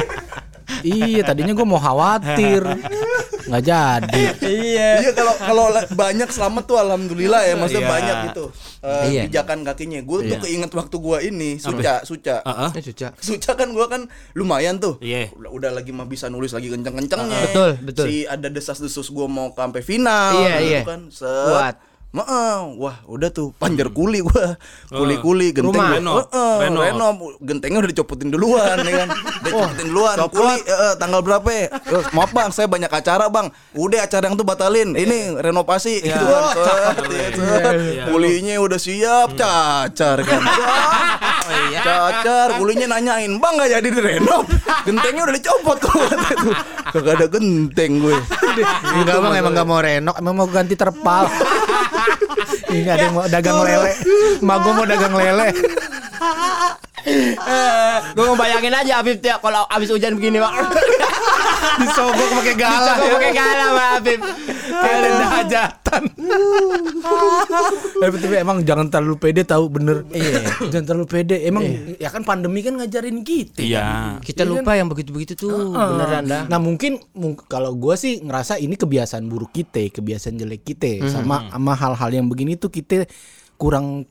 [0.85, 2.63] Iya, tadinya gue mau khawatir.
[3.49, 4.23] Nggak jadi.
[4.39, 7.91] Iya Iya kalau kalau la- banyak selamat tuh alhamdulillah ya maksudnya Iya.
[7.91, 8.45] banyak gitu
[8.79, 9.21] eh, Iya.
[9.25, 9.99] pijakan kakinya.
[10.01, 10.39] Gue tuh Iya.
[10.39, 12.39] keinget waktu gua ini suca suca.
[12.41, 12.69] Heeh.
[12.71, 14.95] Ini suca Suca kan gua kan lumayan tuh.
[14.99, 15.33] Iya.
[15.33, 17.39] Udah, udah lagi mah bisa nulis lagi kenceng-kencengnya.
[17.45, 18.05] Betul, betul.
[18.05, 20.81] Si ada desas-desus gua mau ke sampai final Iya, gitu iya.
[20.83, 21.01] kan.
[21.09, 21.27] Set.
[21.27, 21.75] Kuat.
[22.09, 24.57] Maaf, wah udah tuh panjer kuli gua,
[24.89, 25.85] kuli-kuli genteng Rumah.
[25.85, 26.15] gua- Renov.
[26.25, 26.81] Heeh, Renov.
[26.81, 27.13] renov.
[27.39, 29.09] gentengnya udah dicopotin duluan ya kan,
[29.45, 30.15] dicopotin duluan.
[30.17, 30.33] copot.
[30.33, 31.45] Kuli eh, eh, tanggal berapa?
[31.45, 31.69] ya?
[31.69, 33.53] Eh, maaf bang, saya banyak acara bang.
[33.77, 36.43] Udah acara yang tuh batalin, ini renovasi gitu kan.
[36.57, 37.73] Set, set.
[38.09, 40.41] Kulinya udah siap, cacar kan.
[41.79, 44.49] Cacar, kulinya nanyain bang nggak jadi direnov,
[44.81, 45.93] gentengnya udah dicopot tuh.
[46.89, 48.17] Kagak ada genteng gue.
[48.95, 51.29] Enggak bang, emang nggak mau renok, emang mau ganti terpal.
[52.69, 53.91] Ini ada yang mau dagang lele.
[54.41, 55.47] Mak gue mau dagang lele.
[58.15, 60.53] Gue mau bayangin aja Afif tiap kalau abis hujan begini Pak
[61.81, 62.95] Disogok pakai galah.
[62.97, 64.19] Gue pakai galah sama Afif
[64.69, 66.03] Kayak tenda hajatan.
[67.99, 70.05] Tapi tapi emang jangan terlalu pede tahu bener.
[70.09, 70.45] Iya.
[70.69, 71.37] Jangan terlalu pede.
[71.41, 71.63] Emang
[71.97, 73.59] ya kan pandemi kan ngajarin kita.
[73.59, 74.19] Iya.
[74.21, 78.75] Kita lupa yang begitu-begitu tuh Beneran dah Nah mungkin mung- kalau gue sih ngerasa ini
[78.75, 83.09] kebiasaan buruk kita, kebiasaan jelek kita, sama sama hal-hal yang begini tuh kita
[83.59, 84.07] kurang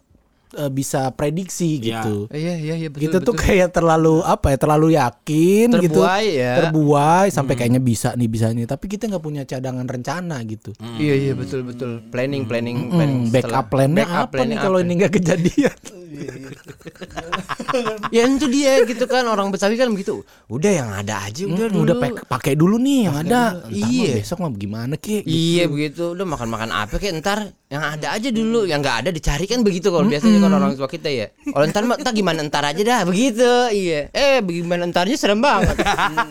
[0.51, 1.81] eh, bisa prediksi Iya.
[2.01, 2.15] gitu.
[2.29, 5.99] Iya iya iya betul Gitu tuh kayak terlalu apa ya terlalu yakin gitu.
[5.99, 6.53] Terbuai ya.
[6.59, 8.65] terbuai sampai kayaknya bisa nih bisa nih.
[8.65, 10.71] Tapi kita nggak punya cadangan rencana gitu.
[10.97, 12.01] Iya iya betul betul.
[12.07, 15.77] Planning planning planning Hmm, backup plan-nya Backup apa plan-nya nih kalau ini nggak kejadian?
[18.09, 20.23] Ya itu dia gitu kan orang Betawi kan begitu.
[20.49, 21.83] Udah yang ada aja udah dulu.
[21.85, 23.61] udah pak- pakai dulu nih yang ada.
[23.61, 24.13] Entah mah Iya.
[24.17, 25.23] besok mah gimana ki?
[25.23, 26.13] Iya begitu.
[26.13, 29.89] Udah makan-makan apa kayak ntar yang ada aja dulu, yang nggak ada dicari kan begitu
[29.89, 31.27] kalau biasanya kan orang tua kita ya.
[31.45, 33.51] Kalau ntar mah ntar gimana ntar aja dah begitu.
[33.71, 34.09] Iya.
[34.15, 35.77] Eh bagaimana ntarnya serem banget.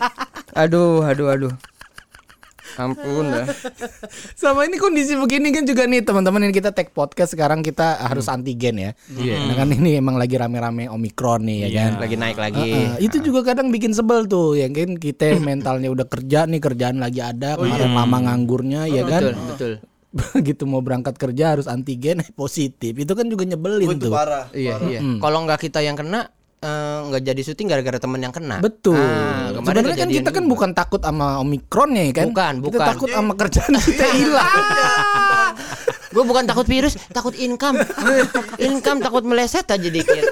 [0.62, 1.54] aduh, aduh, aduh.
[2.78, 3.42] Ampun dah.
[4.38, 8.30] sama ini kondisi begini kan juga nih teman-teman yang kita take podcast sekarang kita harus
[8.30, 12.70] antigen ya Karena kan ini emang lagi rame-rame omikron nih ya kan Lagi naik lagi.
[12.70, 17.02] Heeh, itu juga kadang bikin sebel tuh ya kan kita mentalnya udah kerja nih kerjaan
[17.02, 19.72] lagi ada kemarin lama nganggurnya ya kan Betul, betul.
[20.08, 24.48] Begitu mau berangkat kerja harus antigen positif itu kan juga nyebelin Itu tuh parah.
[24.50, 25.00] Iya, iya.
[25.16, 28.58] Kalau nggak kita yang kena eh, nggak jadi syuting gara-gara temen yang kena.
[28.58, 30.50] betul Ah, sebenarnya kan kita kan juga.
[30.50, 32.86] bukan takut sama omikronnya ya kan Bukan, kita bukan.
[32.88, 35.52] takut sama kerjaan kita hilang
[36.08, 37.76] Gue bukan takut virus, takut income.
[38.58, 40.24] income takut meleset aja dikit.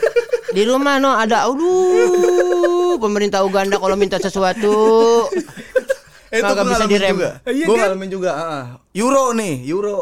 [0.48, 4.72] Di rumah no ada aduh pemerintah Uganda kalau minta sesuatu
[6.36, 7.10] itu Kagak gua bisa direm.
[7.12, 7.30] juga.
[7.44, 7.82] Iya Gue kan?
[7.86, 8.30] ngalamin juga.
[8.32, 8.64] ah.
[8.92, 9.96] Euro nih, Euro.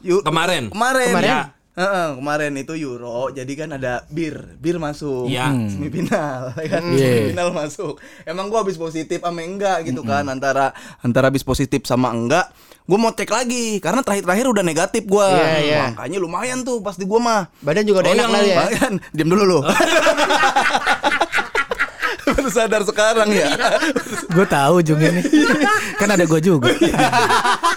[0.00, 0.70] Eu- Kemarin.
[0.70, 1.10] Kemarin.
[1.12, 1.30] Kemarin?
[1.30, 1.42] Ya.
[1.76, 5.52] Heeh, kemarin itu Euro, jadi kan ada bir, bir masuk Iya.
[5.68, 7.04] semifinal, ya kan Iya.
[7.28, 8.00] semifinal masuk.
[8.24, 12.48] Emang gua habis positif sama enggak gitu kan antara antara habis positif sama enggak,
[12.82, 15.28] gua mau cek lagi karena terakhir-terakhir udah negatif gua.
[15.28, 15.82] Iya, iya.
[15.92, 17.42] Makanya lumayan tuh pas di gua mah.
[17.60, 18.56] Badan juga udah Oh, enak lah ya.
[19.12, 19.58] Diam dulu lu.
[22.26, 23.54] Baru sadar sekarang ya.
[24.34, 25.24] Gue tahu ujungnya nih.
[26.00, 26.74] kan ada gue juga.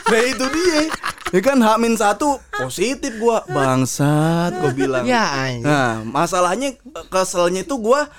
[0.09, 0.89] nah itu dia.
[1.29, 5.05] Ya kan Hamin satu positif gua bangsat gua bilang.
[5.05, 5.61] Ya, anjing.
[5.61, 6.73] Nah masalahnya
[7.13, 8.09] keselnya itu gua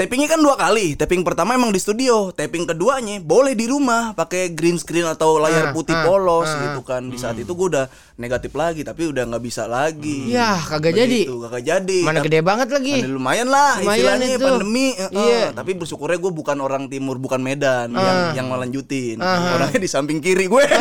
[0.00, 0.96] Tappingnya kan dua kali.
[0.96, 2.32] Tapping pertama emang di studio.
[2.32, 7.04] Tapping keduanya boleh di rumah pakai green screen atau layar putih polos gitu kan.
[7.04, 7.84] Di saat itu gua udah
[8.16, 10.32] negatif lagi tapi udah nggak bisa lagi.
[10.32, 11.28] Ya, kagak jadi.
[11.28, 11.98] Begitu, kagak jadi.
[12.00, 12.96] Mana Tapi- gede banget lagi.
[12.96, 14.40] Ada lumayan lah Lumayan istilahnya itu.
[14.40, 14.88] pandemi.
[14.88, 15.08] eh, eh.
[15.12, 15.44] Iya.
[15.52, 19.20] Tapi bersyukurnya gue bukan orang timur, bukan Medan yang yang melanjutin.
[19.20, 20.64] Orangnya di samping kiri gue.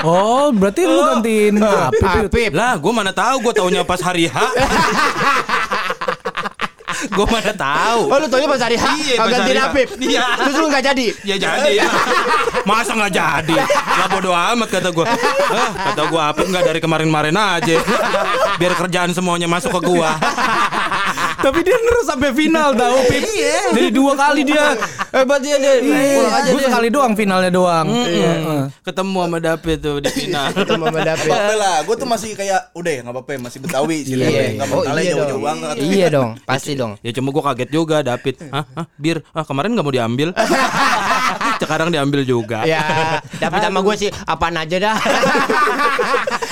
[0.00, 2.00] Oh, berarti lu gantiin Apip.
[2.00, 2.32] Pip.
[2.32, 2.50] Apip.
[2.56, 4.32] Lah, gue mana tahu, gue taunya pas hari H.
[7.08, 8.00] gue mana tahu.
[8.12, 9.56] Oh lu taunya pas hari H Iya, gantiin.
[9.60, 10.24] Apip Iya.
[10.44, 11.06] Terus lu gak jadi?
[11.24, 11.72] Ya jadi.
[12.68, 13.54] Masa nggak jadi?
[13.70, 17.76] Lah bodo amat kata gue ah, Kata gue apa nggak dari kemarin-kemarin aja.
[18.60, 20.12] Biar kerjaan semuanya masuk ke gua
[21.40, 23.22] Tapi dia terus sampai final tahu Pip.
[23.72, 24.76] Jadi dua kali dia.
[25.10, 27.86] Hebat dia deh Pulang aja Gue dia sekali doang finalnya doang.
[27.90, 28.70] Heeh.
[28.86, 32.60] Ketemu sama David tuh di final Ketemu sama David apa lah, gue tuh masih kayak
[32.78, 35.74] udah ya nggak apa-apa, masih Betawi sih, Iya nggak Oh iya jauh-jauh dong banget.
[35.82, 38.64] Iya dong Pasti dong Ya cuma gue kaget juga David Hah?
[38.76, 38.86] Hah?
[38.94, 40.28] Bir ah, Kemarin nggak mau diambil
[41.62, 44.96] Sekarang diambil juga Ya David sama gue sih Apaan aja dah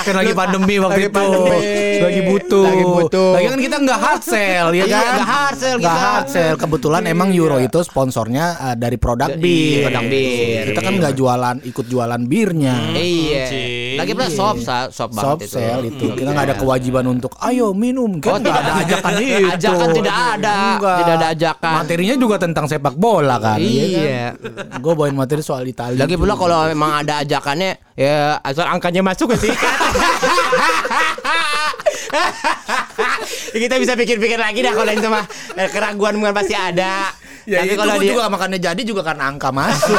[0.03, 1.17] Kan lagi pandemi waktu Lagi itu.
[1.21, 1.59] pandemi.
[2.01, 2.65] Lagi butuh.
[2.65, 3.31] Lagi butuh.
[3.37, 5.13] Lagi kan kita nggak hard sale ya Iya, kan?
[5.13, 6.07] nggak hard sale Nggak kita.
[6.07, 6.57] hard sale.
[6.57, 9.83] Kebetulan emang Euro itu sponsornya uh, dari produk bir.
[9.85, 10.63] produk bir.
[10.71, 12.77] Kita kan nggak jualan ikut jualan birnya.
[12.93, 13.45] Iya.
[13.99, 17.33] Lagi pula soft sa- Soft Soft banget itu sale itu kita nggak ada kewajiban untuk
[17.41, 20.55] ayo minum kan nggak ada ajakan itu Ajakan tidak ada.
[20.73, 20.97] Enggak.
[20.97, 21.73] Tidak ada ajakan.
[21.77, 24.39] materinya juga tentang sepak bola kan Iya.
[24.73, 29.35] gue bawain materi soal Italia Lagi pula kalau memang ada ajakannya ya asal angkanya masuk
[29.35, 29.51] sih.
[33.51, 37.11] kita bisa pikir-pikir lagi dah kalau itu mah Eh, keraguan mungkin pasti ada.
[37.43, 39.97] ya Tapi itu kalau dia juga makanya jadi juga karena angka masuk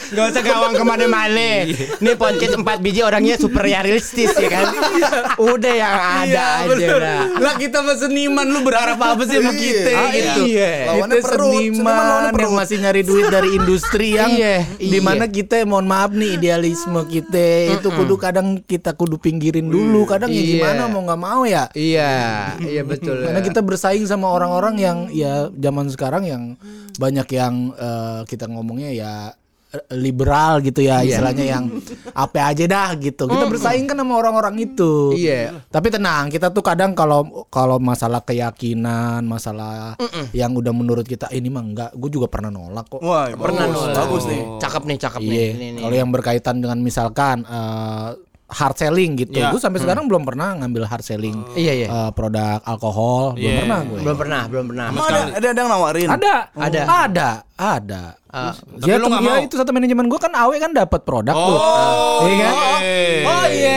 [0.11, 1.63] Gak usah gawang ke mana-mana
[1.97, 4.65] Ini podcast 4 biji orangnya super realistis ya kan?
[5.37, 6.99] Udah yang ada aja bener.
[6.99, 10.41] dah lah kita mah seniman lu berharap apa sih sama kita Ah, gitu?
[10.47, 10.71] iya.
[10.87, 12.51] Lawannya kita perut, seniman seniman yang perut.
[12.53, 15.33] masih nyari duit dari industri yang Iya, di mana iya.
[15.33, 20.03] kita mohon maaf nih idealisme kita itu kudu kadang kita kudu pinggirin dulu.
[20.05, 20.49] Kadang ya Iya.
[20.51, 21.71] gimana mau nggak mau ya?
[21.71, 22.11] Iya
[22.59, 23.23] Iya betul.
[23.23, 26.43] Karena kita bersaing sama orang-orang yang ya zaman sekarang yang
[26.95, 29.40] banyak yang eh, kita ngomongnya ya eh,
[29.89, 31.65] liberal gitu ya istilahnya yang
[32.11, 35.63] apa aja dah gitu kita bersaing kan sama orang-orang itu Iya.
[35.67, 39.95] tapi tenang kita tuh kadang kalau kalau masalah keyakinan masalah
[40.31, 43.79] yang udah menurut kita ini mah enggak gue juga pernah nolak kok Wah, Pernah bagus,
[43.81, 43.95] nolak.
[43.97, 44.41] bagus nih.
[44.57, 45.81] Cakep nih cakep nih iya Ini, nih.
[45.81, 48.09] kalau yang berkaitan dengan misalkan eh,
[48.51, 49.49] hard selling gitu Iya.
[49.49, 53.59] gue sampai sekarang belum pernah ngambil hard selling Iya iya eh, produk alkohol belum Iya.
[53.63, 56.07] pernah gue Belum pernah Belum pernah Emang ada, ada ada yang nawarin?
[56.11, 56.81] Ada, Ada.
[56.83, 58.01] ada, ada.
[58.27, 61.57] Ah, ya, lu tem- ya itu satu manajemen gue kan Awe kan dapat produk tuh.
[61.59, 62.53] Oh Iya kan?
[63.21, 63.75] Oh Iya,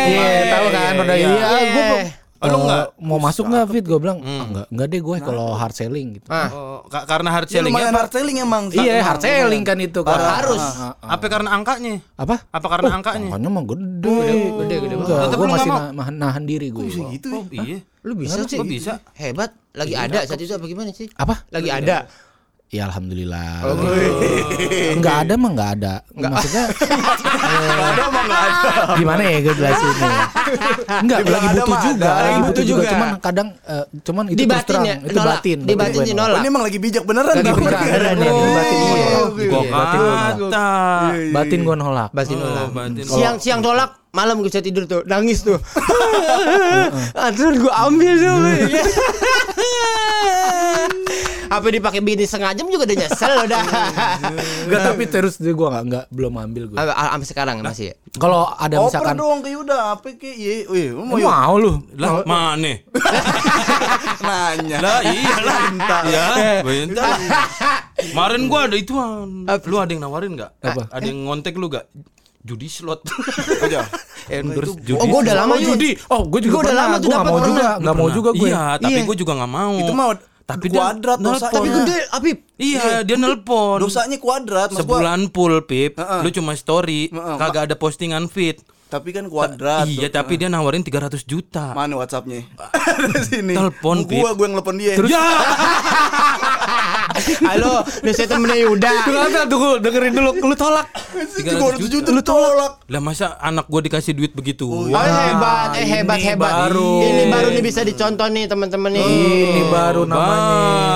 [0.49, 1.29] tahu kan produk iya.
[1.29, 1.59] iya.
[1.71, 2.85] gue Oh, lu nggak?
[2.99, 3.85] mau masuk nggak Fit?
[3.85, 6.29] Gue bilang "Ah, enggak, enggak deh gue kalau hard selling gitu.
[6.29, 6.49] ah.
[6.49, 7.89] Oh, ka- karena hard Ya, selling apa?
[7.99, 8.63] hard selling emang.
[8.69, 10.21] Iya, hard selling kan itu kan.
[10.21, 10.65] harus.
[11.01, 11.95] Apa karena angkanya?
[12.15, 12.37] Apa?
[12.47, 13.29] Apa karena angkanya?
[13.29, 14.19] Makanya mah gede.
[14.61, 16.85] Gede gede Enggak, Tapi gue masih nahan, nahan diri gue.
[16.87, 17.81] gitu Oh, iya.
[18.01, 19.01] Lu bisa sih bisa?
[19.15, 21.49] Hebat Lagi ada saat itu apa gimana sih Apa?
[21.49, 22.05] Lagi ada
[22.75, 23.63] Ya alhamdulillah.
[23.63, 23.79] Oh,
[24.91, 25.95] Enggak ada mah enggak ada.
[26.11, 26.65] Maksudnya
[28.99, 30.11] Gimana ya gue jelasinnya?
[30.99, 32.19] Enggak, lagi ada butuh mah juga, ada.
[32.19, 32.81] lagi Butuh butuh juga.
[32.81, 32.91] juga.
[32.91, 35.31] Cuman kadang eh, cuman itu Di terus batin terang, ya itu nolak.
[35.31, 35.59] batin.
[35.61, 36.19] Di batin gue sih nolak.
[36.19, 37.55] Oh, nolak ini emang lagi bijak beneran Lagi Bang.
[37.57, 39.25] bijak beneran ya, di batin gue nolak.
[39.45, 40.35] Gua Iya, batin gue nolak.
[40.35, 40.67] kata.
[41.31, 42.09] Batin gue nolak.
[42.11, 42.69] Batin Oh, nolak.
[43.07, 45.59] Siang siang tolak Malam gue bisa tidur tuh Nangis tuh
[47.19, 48.35] Aturan gue ambil tuh
[51.55, 53.61] Apa dipakai bini setengah jam juga udah nyesel udah
[54.67, 56.77] Enggak tapi terus gue enggak enggak belum ambil gue.
[56.77, 57.95] Sampai sekarang masih ya?
[58.15, 61.31] Kalau ada Oper misalkan dong ke Yuda, apa ke ye, wih, lu mau mau, yuk
[61.31, 61.73] mau lu.
[61.99, 62.73] Lah, mana?
[64.25, 64.77] nanya.
[64.79, 65.61] Lah iya lah.
[66.07, 66.27] Ya,
[66.67, 67.15] bentar.
[67.95, 69.47] Kemarin gua ada ituan.
[69.67, 70.51] Lu ada yang nawarin enggak?
[70.61, 70.91] Apa?
[70.91, 71.87] Ada yang ngontek lu enggak?
[72.45, 73.01] Judi slot.
[73.65, 73.89] Aja.
[74.29, 75.01] Endorse judi.
[75.01, 75.91] Oh gue udah lama Oh, judi.
[76.09, 76.87] Oh, gue juga Gua udah pernah.
[76.89, 78.49] lama tuh dapet mau juga, enggak mau juga gue.
[78.49, 79.05] Iya, tapi Iya.
[79.05, 79.75] gue juga nggak mau.
[79.81, 80.07] Itu mah
[80.45, 81.41] Tapi dia kuadrat nelpon.
[81.41, 81.57] dosanya.
[81.57, 82.39] Tapi gede, Apip.
[82.55, 83.81] Iya, dia nelpon.
[83.81, 84.79] Dosanya kuadrat gua.
[84.79, 85.97] Sebulan full, Pip.
[85.97, 86.21] Heeh.
[86.21, 88.61] Lu cuma story, Heeh, kagak ada postingan feed.
[88.85, 89.89] Tapi kan kuadrat.
[89.89, 91.73] Iya, tapi dia nawarin 300 juta.
[91.73, 92.45] Mana WhatsAppnya?
[92.95, 93.51] Ada sini.
[93.51, 94.37] Telepon, Gua Pip.
[94.37, 94.93] gua yang telepon dia.
[95.03, 95.25] Ya,
[97.51, 98.91] Halo, saya temennya Yuda.
[99.07, 100.31] Tunggu, tunggu, dengerin dulu.
[100.43, 100.87] Lu tolak.
[101.15, 102.83] 300 juta lu tolak.
[102.85, 104.67] lah masa anak gua dikasih duit begitu?
[104.67, 106.51] Oh hebat, eh hebat ini hebat.
[106.69, 106.91] baru.
[107.07, 109.07] Ini baru nih bisa dicontoh nih teman-teman nih.
[109.07, 110.43] Ini baru namanya.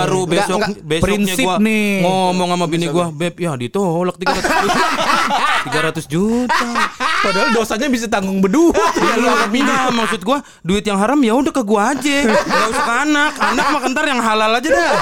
[0.05, 2.03] Baru Enggak, besok besoknya Prinsip gua nih.
[2.03, 4.83] ngomong sama bini gua, "Beb, ya ditolak 300 juta."
[5.29, 6.69] 300 juta.
[6.99, 8.73] Padahal dosanya bisa tanggung berdua.
[8.97, 12.19] Ya lu enggak maksud gua duit yang haram ya udah ke gua aja.
[12.25, 13.33] Enggak usah ke anak.
[13.37, 14.93] Anak mah kentar yang halal aja dah.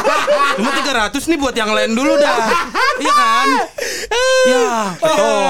[0.59, 2.37] Cuma 300 nih buat yang lain dulu dah.
[2.97, 3.49] Iya kan?
[4.47, 4.69] Ya,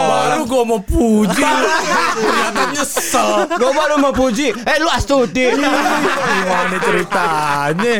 [0.08, 1.44] Baru gua mau puji.
[2.16, 3.28] Ternyata nyesel.
[3.56, 4.52] Gue baru mau puji.
[4.52, 5.52] Eh lu astuti.
[5.52, 7.94] Gimana ceritanya?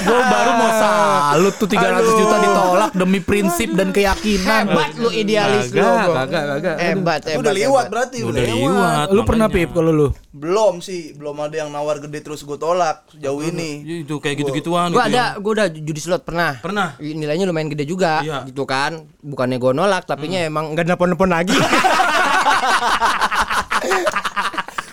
[0.00, 4.68] Gue baru mau salut tuh 300 juta ditolak demi prinsip dan keyakinan.
[4.68, 5.79] Hebat lu idealis lu.
[5.80, 6.14] Kagak, Bro.
[6.14, 6.74] kagak, kagak.
[6.76, 7.40] Hebat, hebat.
[7.40, 9.06] Udah liwat berarti udah liwat.
[9.10, 10.08] Lu pernah pip kalau lu?
[10.30, 13.82] Belum sih, belum ada yang nawar gede terus gue tolak sejauh ini.
[13.82, 16.56] Ya, Itu kayak gitu-gituan Gua gitu ada, gua udah judi slot pernah.
[16.60, 16.96] Pernah?
[17.00, 18.44] Nilainya lumayan gede juga, Iya.
[18.44, 19.08] gitu kan.
[19.18, 21.56] Bukannya gue nolak, tapi nya emang nggak nelpon-nelpon lagi.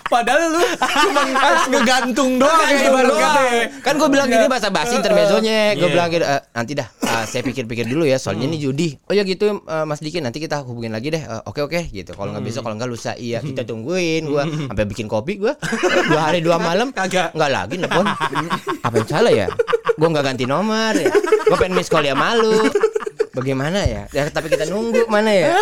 [0.08, 1.22] Padahal lu cuma
[1.68, 3.20] ngegantung doang Kayak ibarat doang.
[3.20, 3.42] kata,
[3.80, 5.92] Kan gue bilang gini bahasa basi intermezzonya Gue Iya.
[5.92, 8.96] bilang gini "Eh, Nanti dah eh, Saya pikir-pikir dulu ya Soalnya ini judi.
[9.02, 11.20] Oh ya gitu eh, Mas Diki Nanti kita hubungin lagi deh.
[11.20, 12.10] Eh, Oke oke gitu.
[12.10, 13.12] Kalau nggak besok Kalau nggak lusa.
[13.14, 15.52] Iya kita tungguin Gue sampai bikin kopi gue
[16.06, 16.88] Dua hari dua malam.
[16.90, 17.32] Kagak.
[17.32, 18.06] Nggak lagi nelfon
[18.80, 19.46] Apa yang salah ya?
[19.92, 21.12] Gue nggak ganti nomor ya.
[21.44, 22.64] Gue pengen miss call ya malu.
[23.30, 24.08] Bagaimana ya?
[24.08, 25.52] ya Tapi kita nunggu mana ya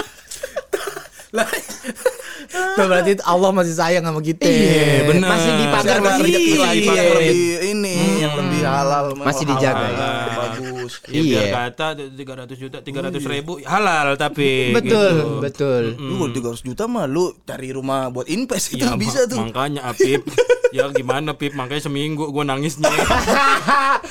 [2.51, 4.47] Tuh berarti Allah masih sayang sama kita.
[4.47, 5.29] Iya, bener.
[5.29, 6.23] Masih dipagar Masih.
[6.61, 7.37] lagi yang lebih.
[7.77, 9.91] Ini, yang lebih halal, Masih dijaga ya.
[9.91, 10.93] halal, bagus.
[11.05, 11.53] Ya biar Iya.
[11.67, 15.41] kata 300 juta, 300 ribu halal tapi Betul gitu.
[15.41, 19.41] Betul Lu 300 juta mah lu cari rumah buat invest itu Ya, bisa tuh.
[19.41, 20.23] Makanya Apip
[20.69, 22.91] Ya gimana Pip Makanya seminggu gue nangisnya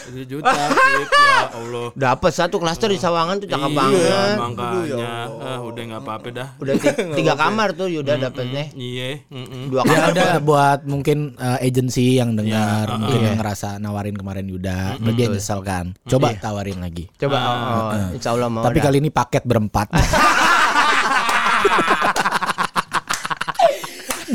[0.07, 4.35] 1 juta Pip Ya Allah Dapat satu klaster di Sawangan tuh cakep Iya banget.
[4.37, 8.71] makanya ah, Udah gak apa-apa dah Udah ti- tiga kamar tuh Yuda dapetnya.
[8.71, 9.23] Iya.
[9.65, 10.11] Dua Ya kamar.
[10.11, 13.27] udah buat mungkin uh, agensi yang dengar, Ya, mungkin iya.
[13.27, 15.93] yang ngerasa nawarin kemarin Yuda, dia nyesel kan.
[16.07, 17.05] Coba tawarin lagi.
[17.19, 18.63] Coba oh, oh, insya Allah mau.
[18.65, 18.85] Tapi dah.
[18.89, 19.87] kali ini paket berempat.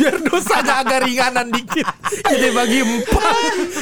[0.01, 1.87] Biar dosanya agak ringanan dikit.
[2.23, 3.35] Jadi bagi empat.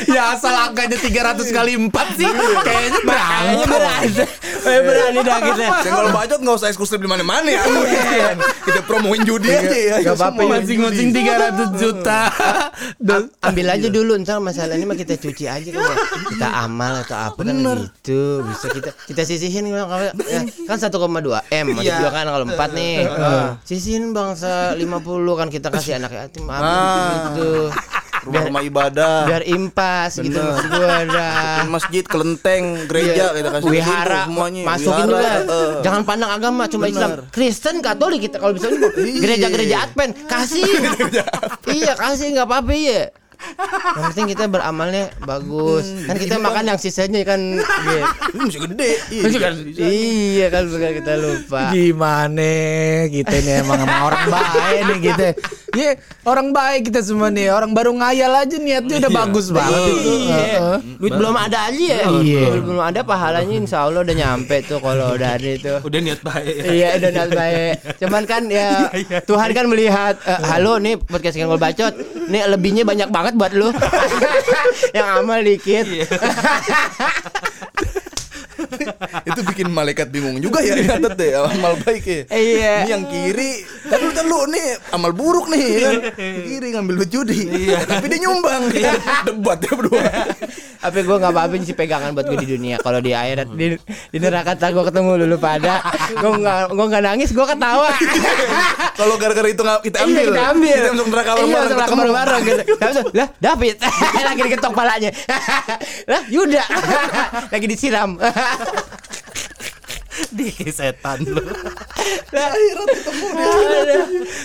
[0.07, 2.29] Ya asal angkanya 300 kali empat sih.
[2.61, 3.55] Kayaknya berani.
[4.59, 5.65] Eh, berani dah kita.
[5.85, 7.63] Senggol bacot nggak usah eksklusif di mana-mana ya.
[8.65, 9.97] Kita promoin judi aja ya.
[10.03, 11.25] Gak apa-apa, Masing-masing judi.
[11.25, 12.21] 300 juta.
[13.49, 15.97] Ambil aja dulu ntar masalah ini mah kita cuci aja kan ya.
[16.29, 18.43] Kita amal atau apa kan gitu.
[18.45, 22.71] Bisa kita kita sisihin kan kalau- ya, kan 1,2 M masih dua kan kalau 4
[22.73, 22.97] nih.
[23.63, 24.85] Sisihin bangsa 50
[25.35, 26.67] kan kita kasih anak yatim apa
[27.27, 27.51] gitu.
[28.19, 29.17] Rumah-rumah ibadah.
[29.25, 31.65] Biar impas gitu maksud gua dah.
[31.67, 34.63] masjid, kelenteng, gereja Iya, kita kasih wihara semuanya.
[34.67, 35.73] masukin Wihara, juga eh.
[35.81, 39.17] jangan pandang agama cuma Islam Kristen Katolik kita kalau bisa Iya.
[39.17, 40.67] gereja-gereja Advent kasih
[41.73, 43.03] iya kasih nggak apa-apa ya
[43.95, 47.39] yang penting kita beramalnya bagus kan kita makan yang sisanya kan
[47.87, 48.03] iya.
[48.29, 48.91] Ini masih gede.
[49.09, 49.87] Iya.
[49.87, 52.51] iya kan bukan kita lupa gimana
[53.07, 55.29] kita ini emang sama orang baik nih kita.
[55.77, 57.53] Iya, orang baik kita semua nih.
[57.53, 60.13] Orang baru ngayal aja niatnya udah bagus banget itu.
[60.25, 60.39] Iya.
[60.41, 60.77] Heeh.
[60.97, 61.99] Duit belum ada aja ya.
[62.09, 62.43] Iya.
[62.57, 65.75] Duit belum ada pahalanya insya Allah udah nyampe tuh kalau udah ada itu.
[65.85, 67.75] Udah niat baik Iya udah niat baik.
[68.01, 68.89] Cuman kan ya
[69.29, 71.93] Tuhan kan melihat eh, halo nih podcast Kenggol Bacot.
[72.33, 73.69] Nih lebihnya banyak banget buat lu.
[74.97, 75.87] Yang amal dikit.
[79.29, 82.21] itu bikin malaikat bingung juga ya nyatet deh amal baik ya.
[82.31, 82.75] Iya.
[82.85, 83.53] Ini yang kiri,
[83.87, 85.95] kan lu kan lu nih amal buruk nih kan.
[86.17, 87.41] Kiri ngambil duit judi.
[87.91, 88.63] Tapi dia nyumbang.
[89.27, 90.03] Debat ya berdua.
[90.79, 92.77] Tapi gue nggak apa-apa sih pegangan buat gue di dunia.
[92.79, 93.75] Kalau di akhirat di,
[94.09, 95.83] di neraka tak gue ketemu dulu pada.
[96.15, 97.91] Gue nggak gue nggak nangis gue ketawa.
[98.95, 100.15] Kalau gara-gara itu nggak kita ambil.
[100.19, 100.77] Iya, kita ambil.
[100.79, 101.69] Kita masuk neraka Iya, bareng-bareng.
[101.69, 101.99] neraka ketemu.
[101.99, 102.63] bareng-bareng gitu.
[102.79, 103.77] Langsung, lah David
[104.19, 105.11] lagi diketok palanya.
[106.07, 106.65] lah Yuda
[107.49, 108.11] lagi disiram.
[110.35, 111.39] Di setan lu
[112.35, 112.51] Lah,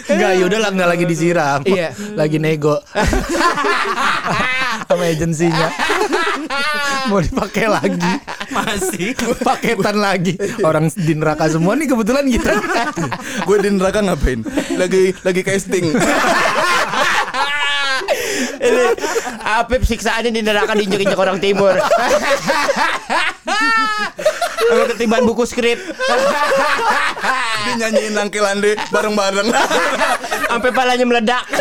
[0.07, 1.59] Enggak, yaudah lah enggak lagi disiram.
[1.65, 1.95] Iya.
[2.13, 2.77] Lagi nego.
[4.89, 5.71] Sama agensinya.
[7.09, 8.13] Mau dipakai lagi.
[8.53, 10.37] Masih Paketan lagi.
[10.61, 12.53] Orang di neraka semua nih kebetulan kita.
[13.47, 14.45] Gue di neraka ngapain?
[14.77, 15.97] Lagi lagi casting.
[18.63, 18.85] Ini
[19.43, 21.75] Apip siksaannya di neraka diinjek-injek orang timur.
[24.69, 25.79] kalau ketiban buku skrip.
[27.63, 28.39] Dinyanyiin nyanyiin Langke
[28.91, 29.49] bareng-bareng.
[30.51, 31.43] Sampai palanya meledak.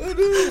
[0.00, 0.50] Aduh.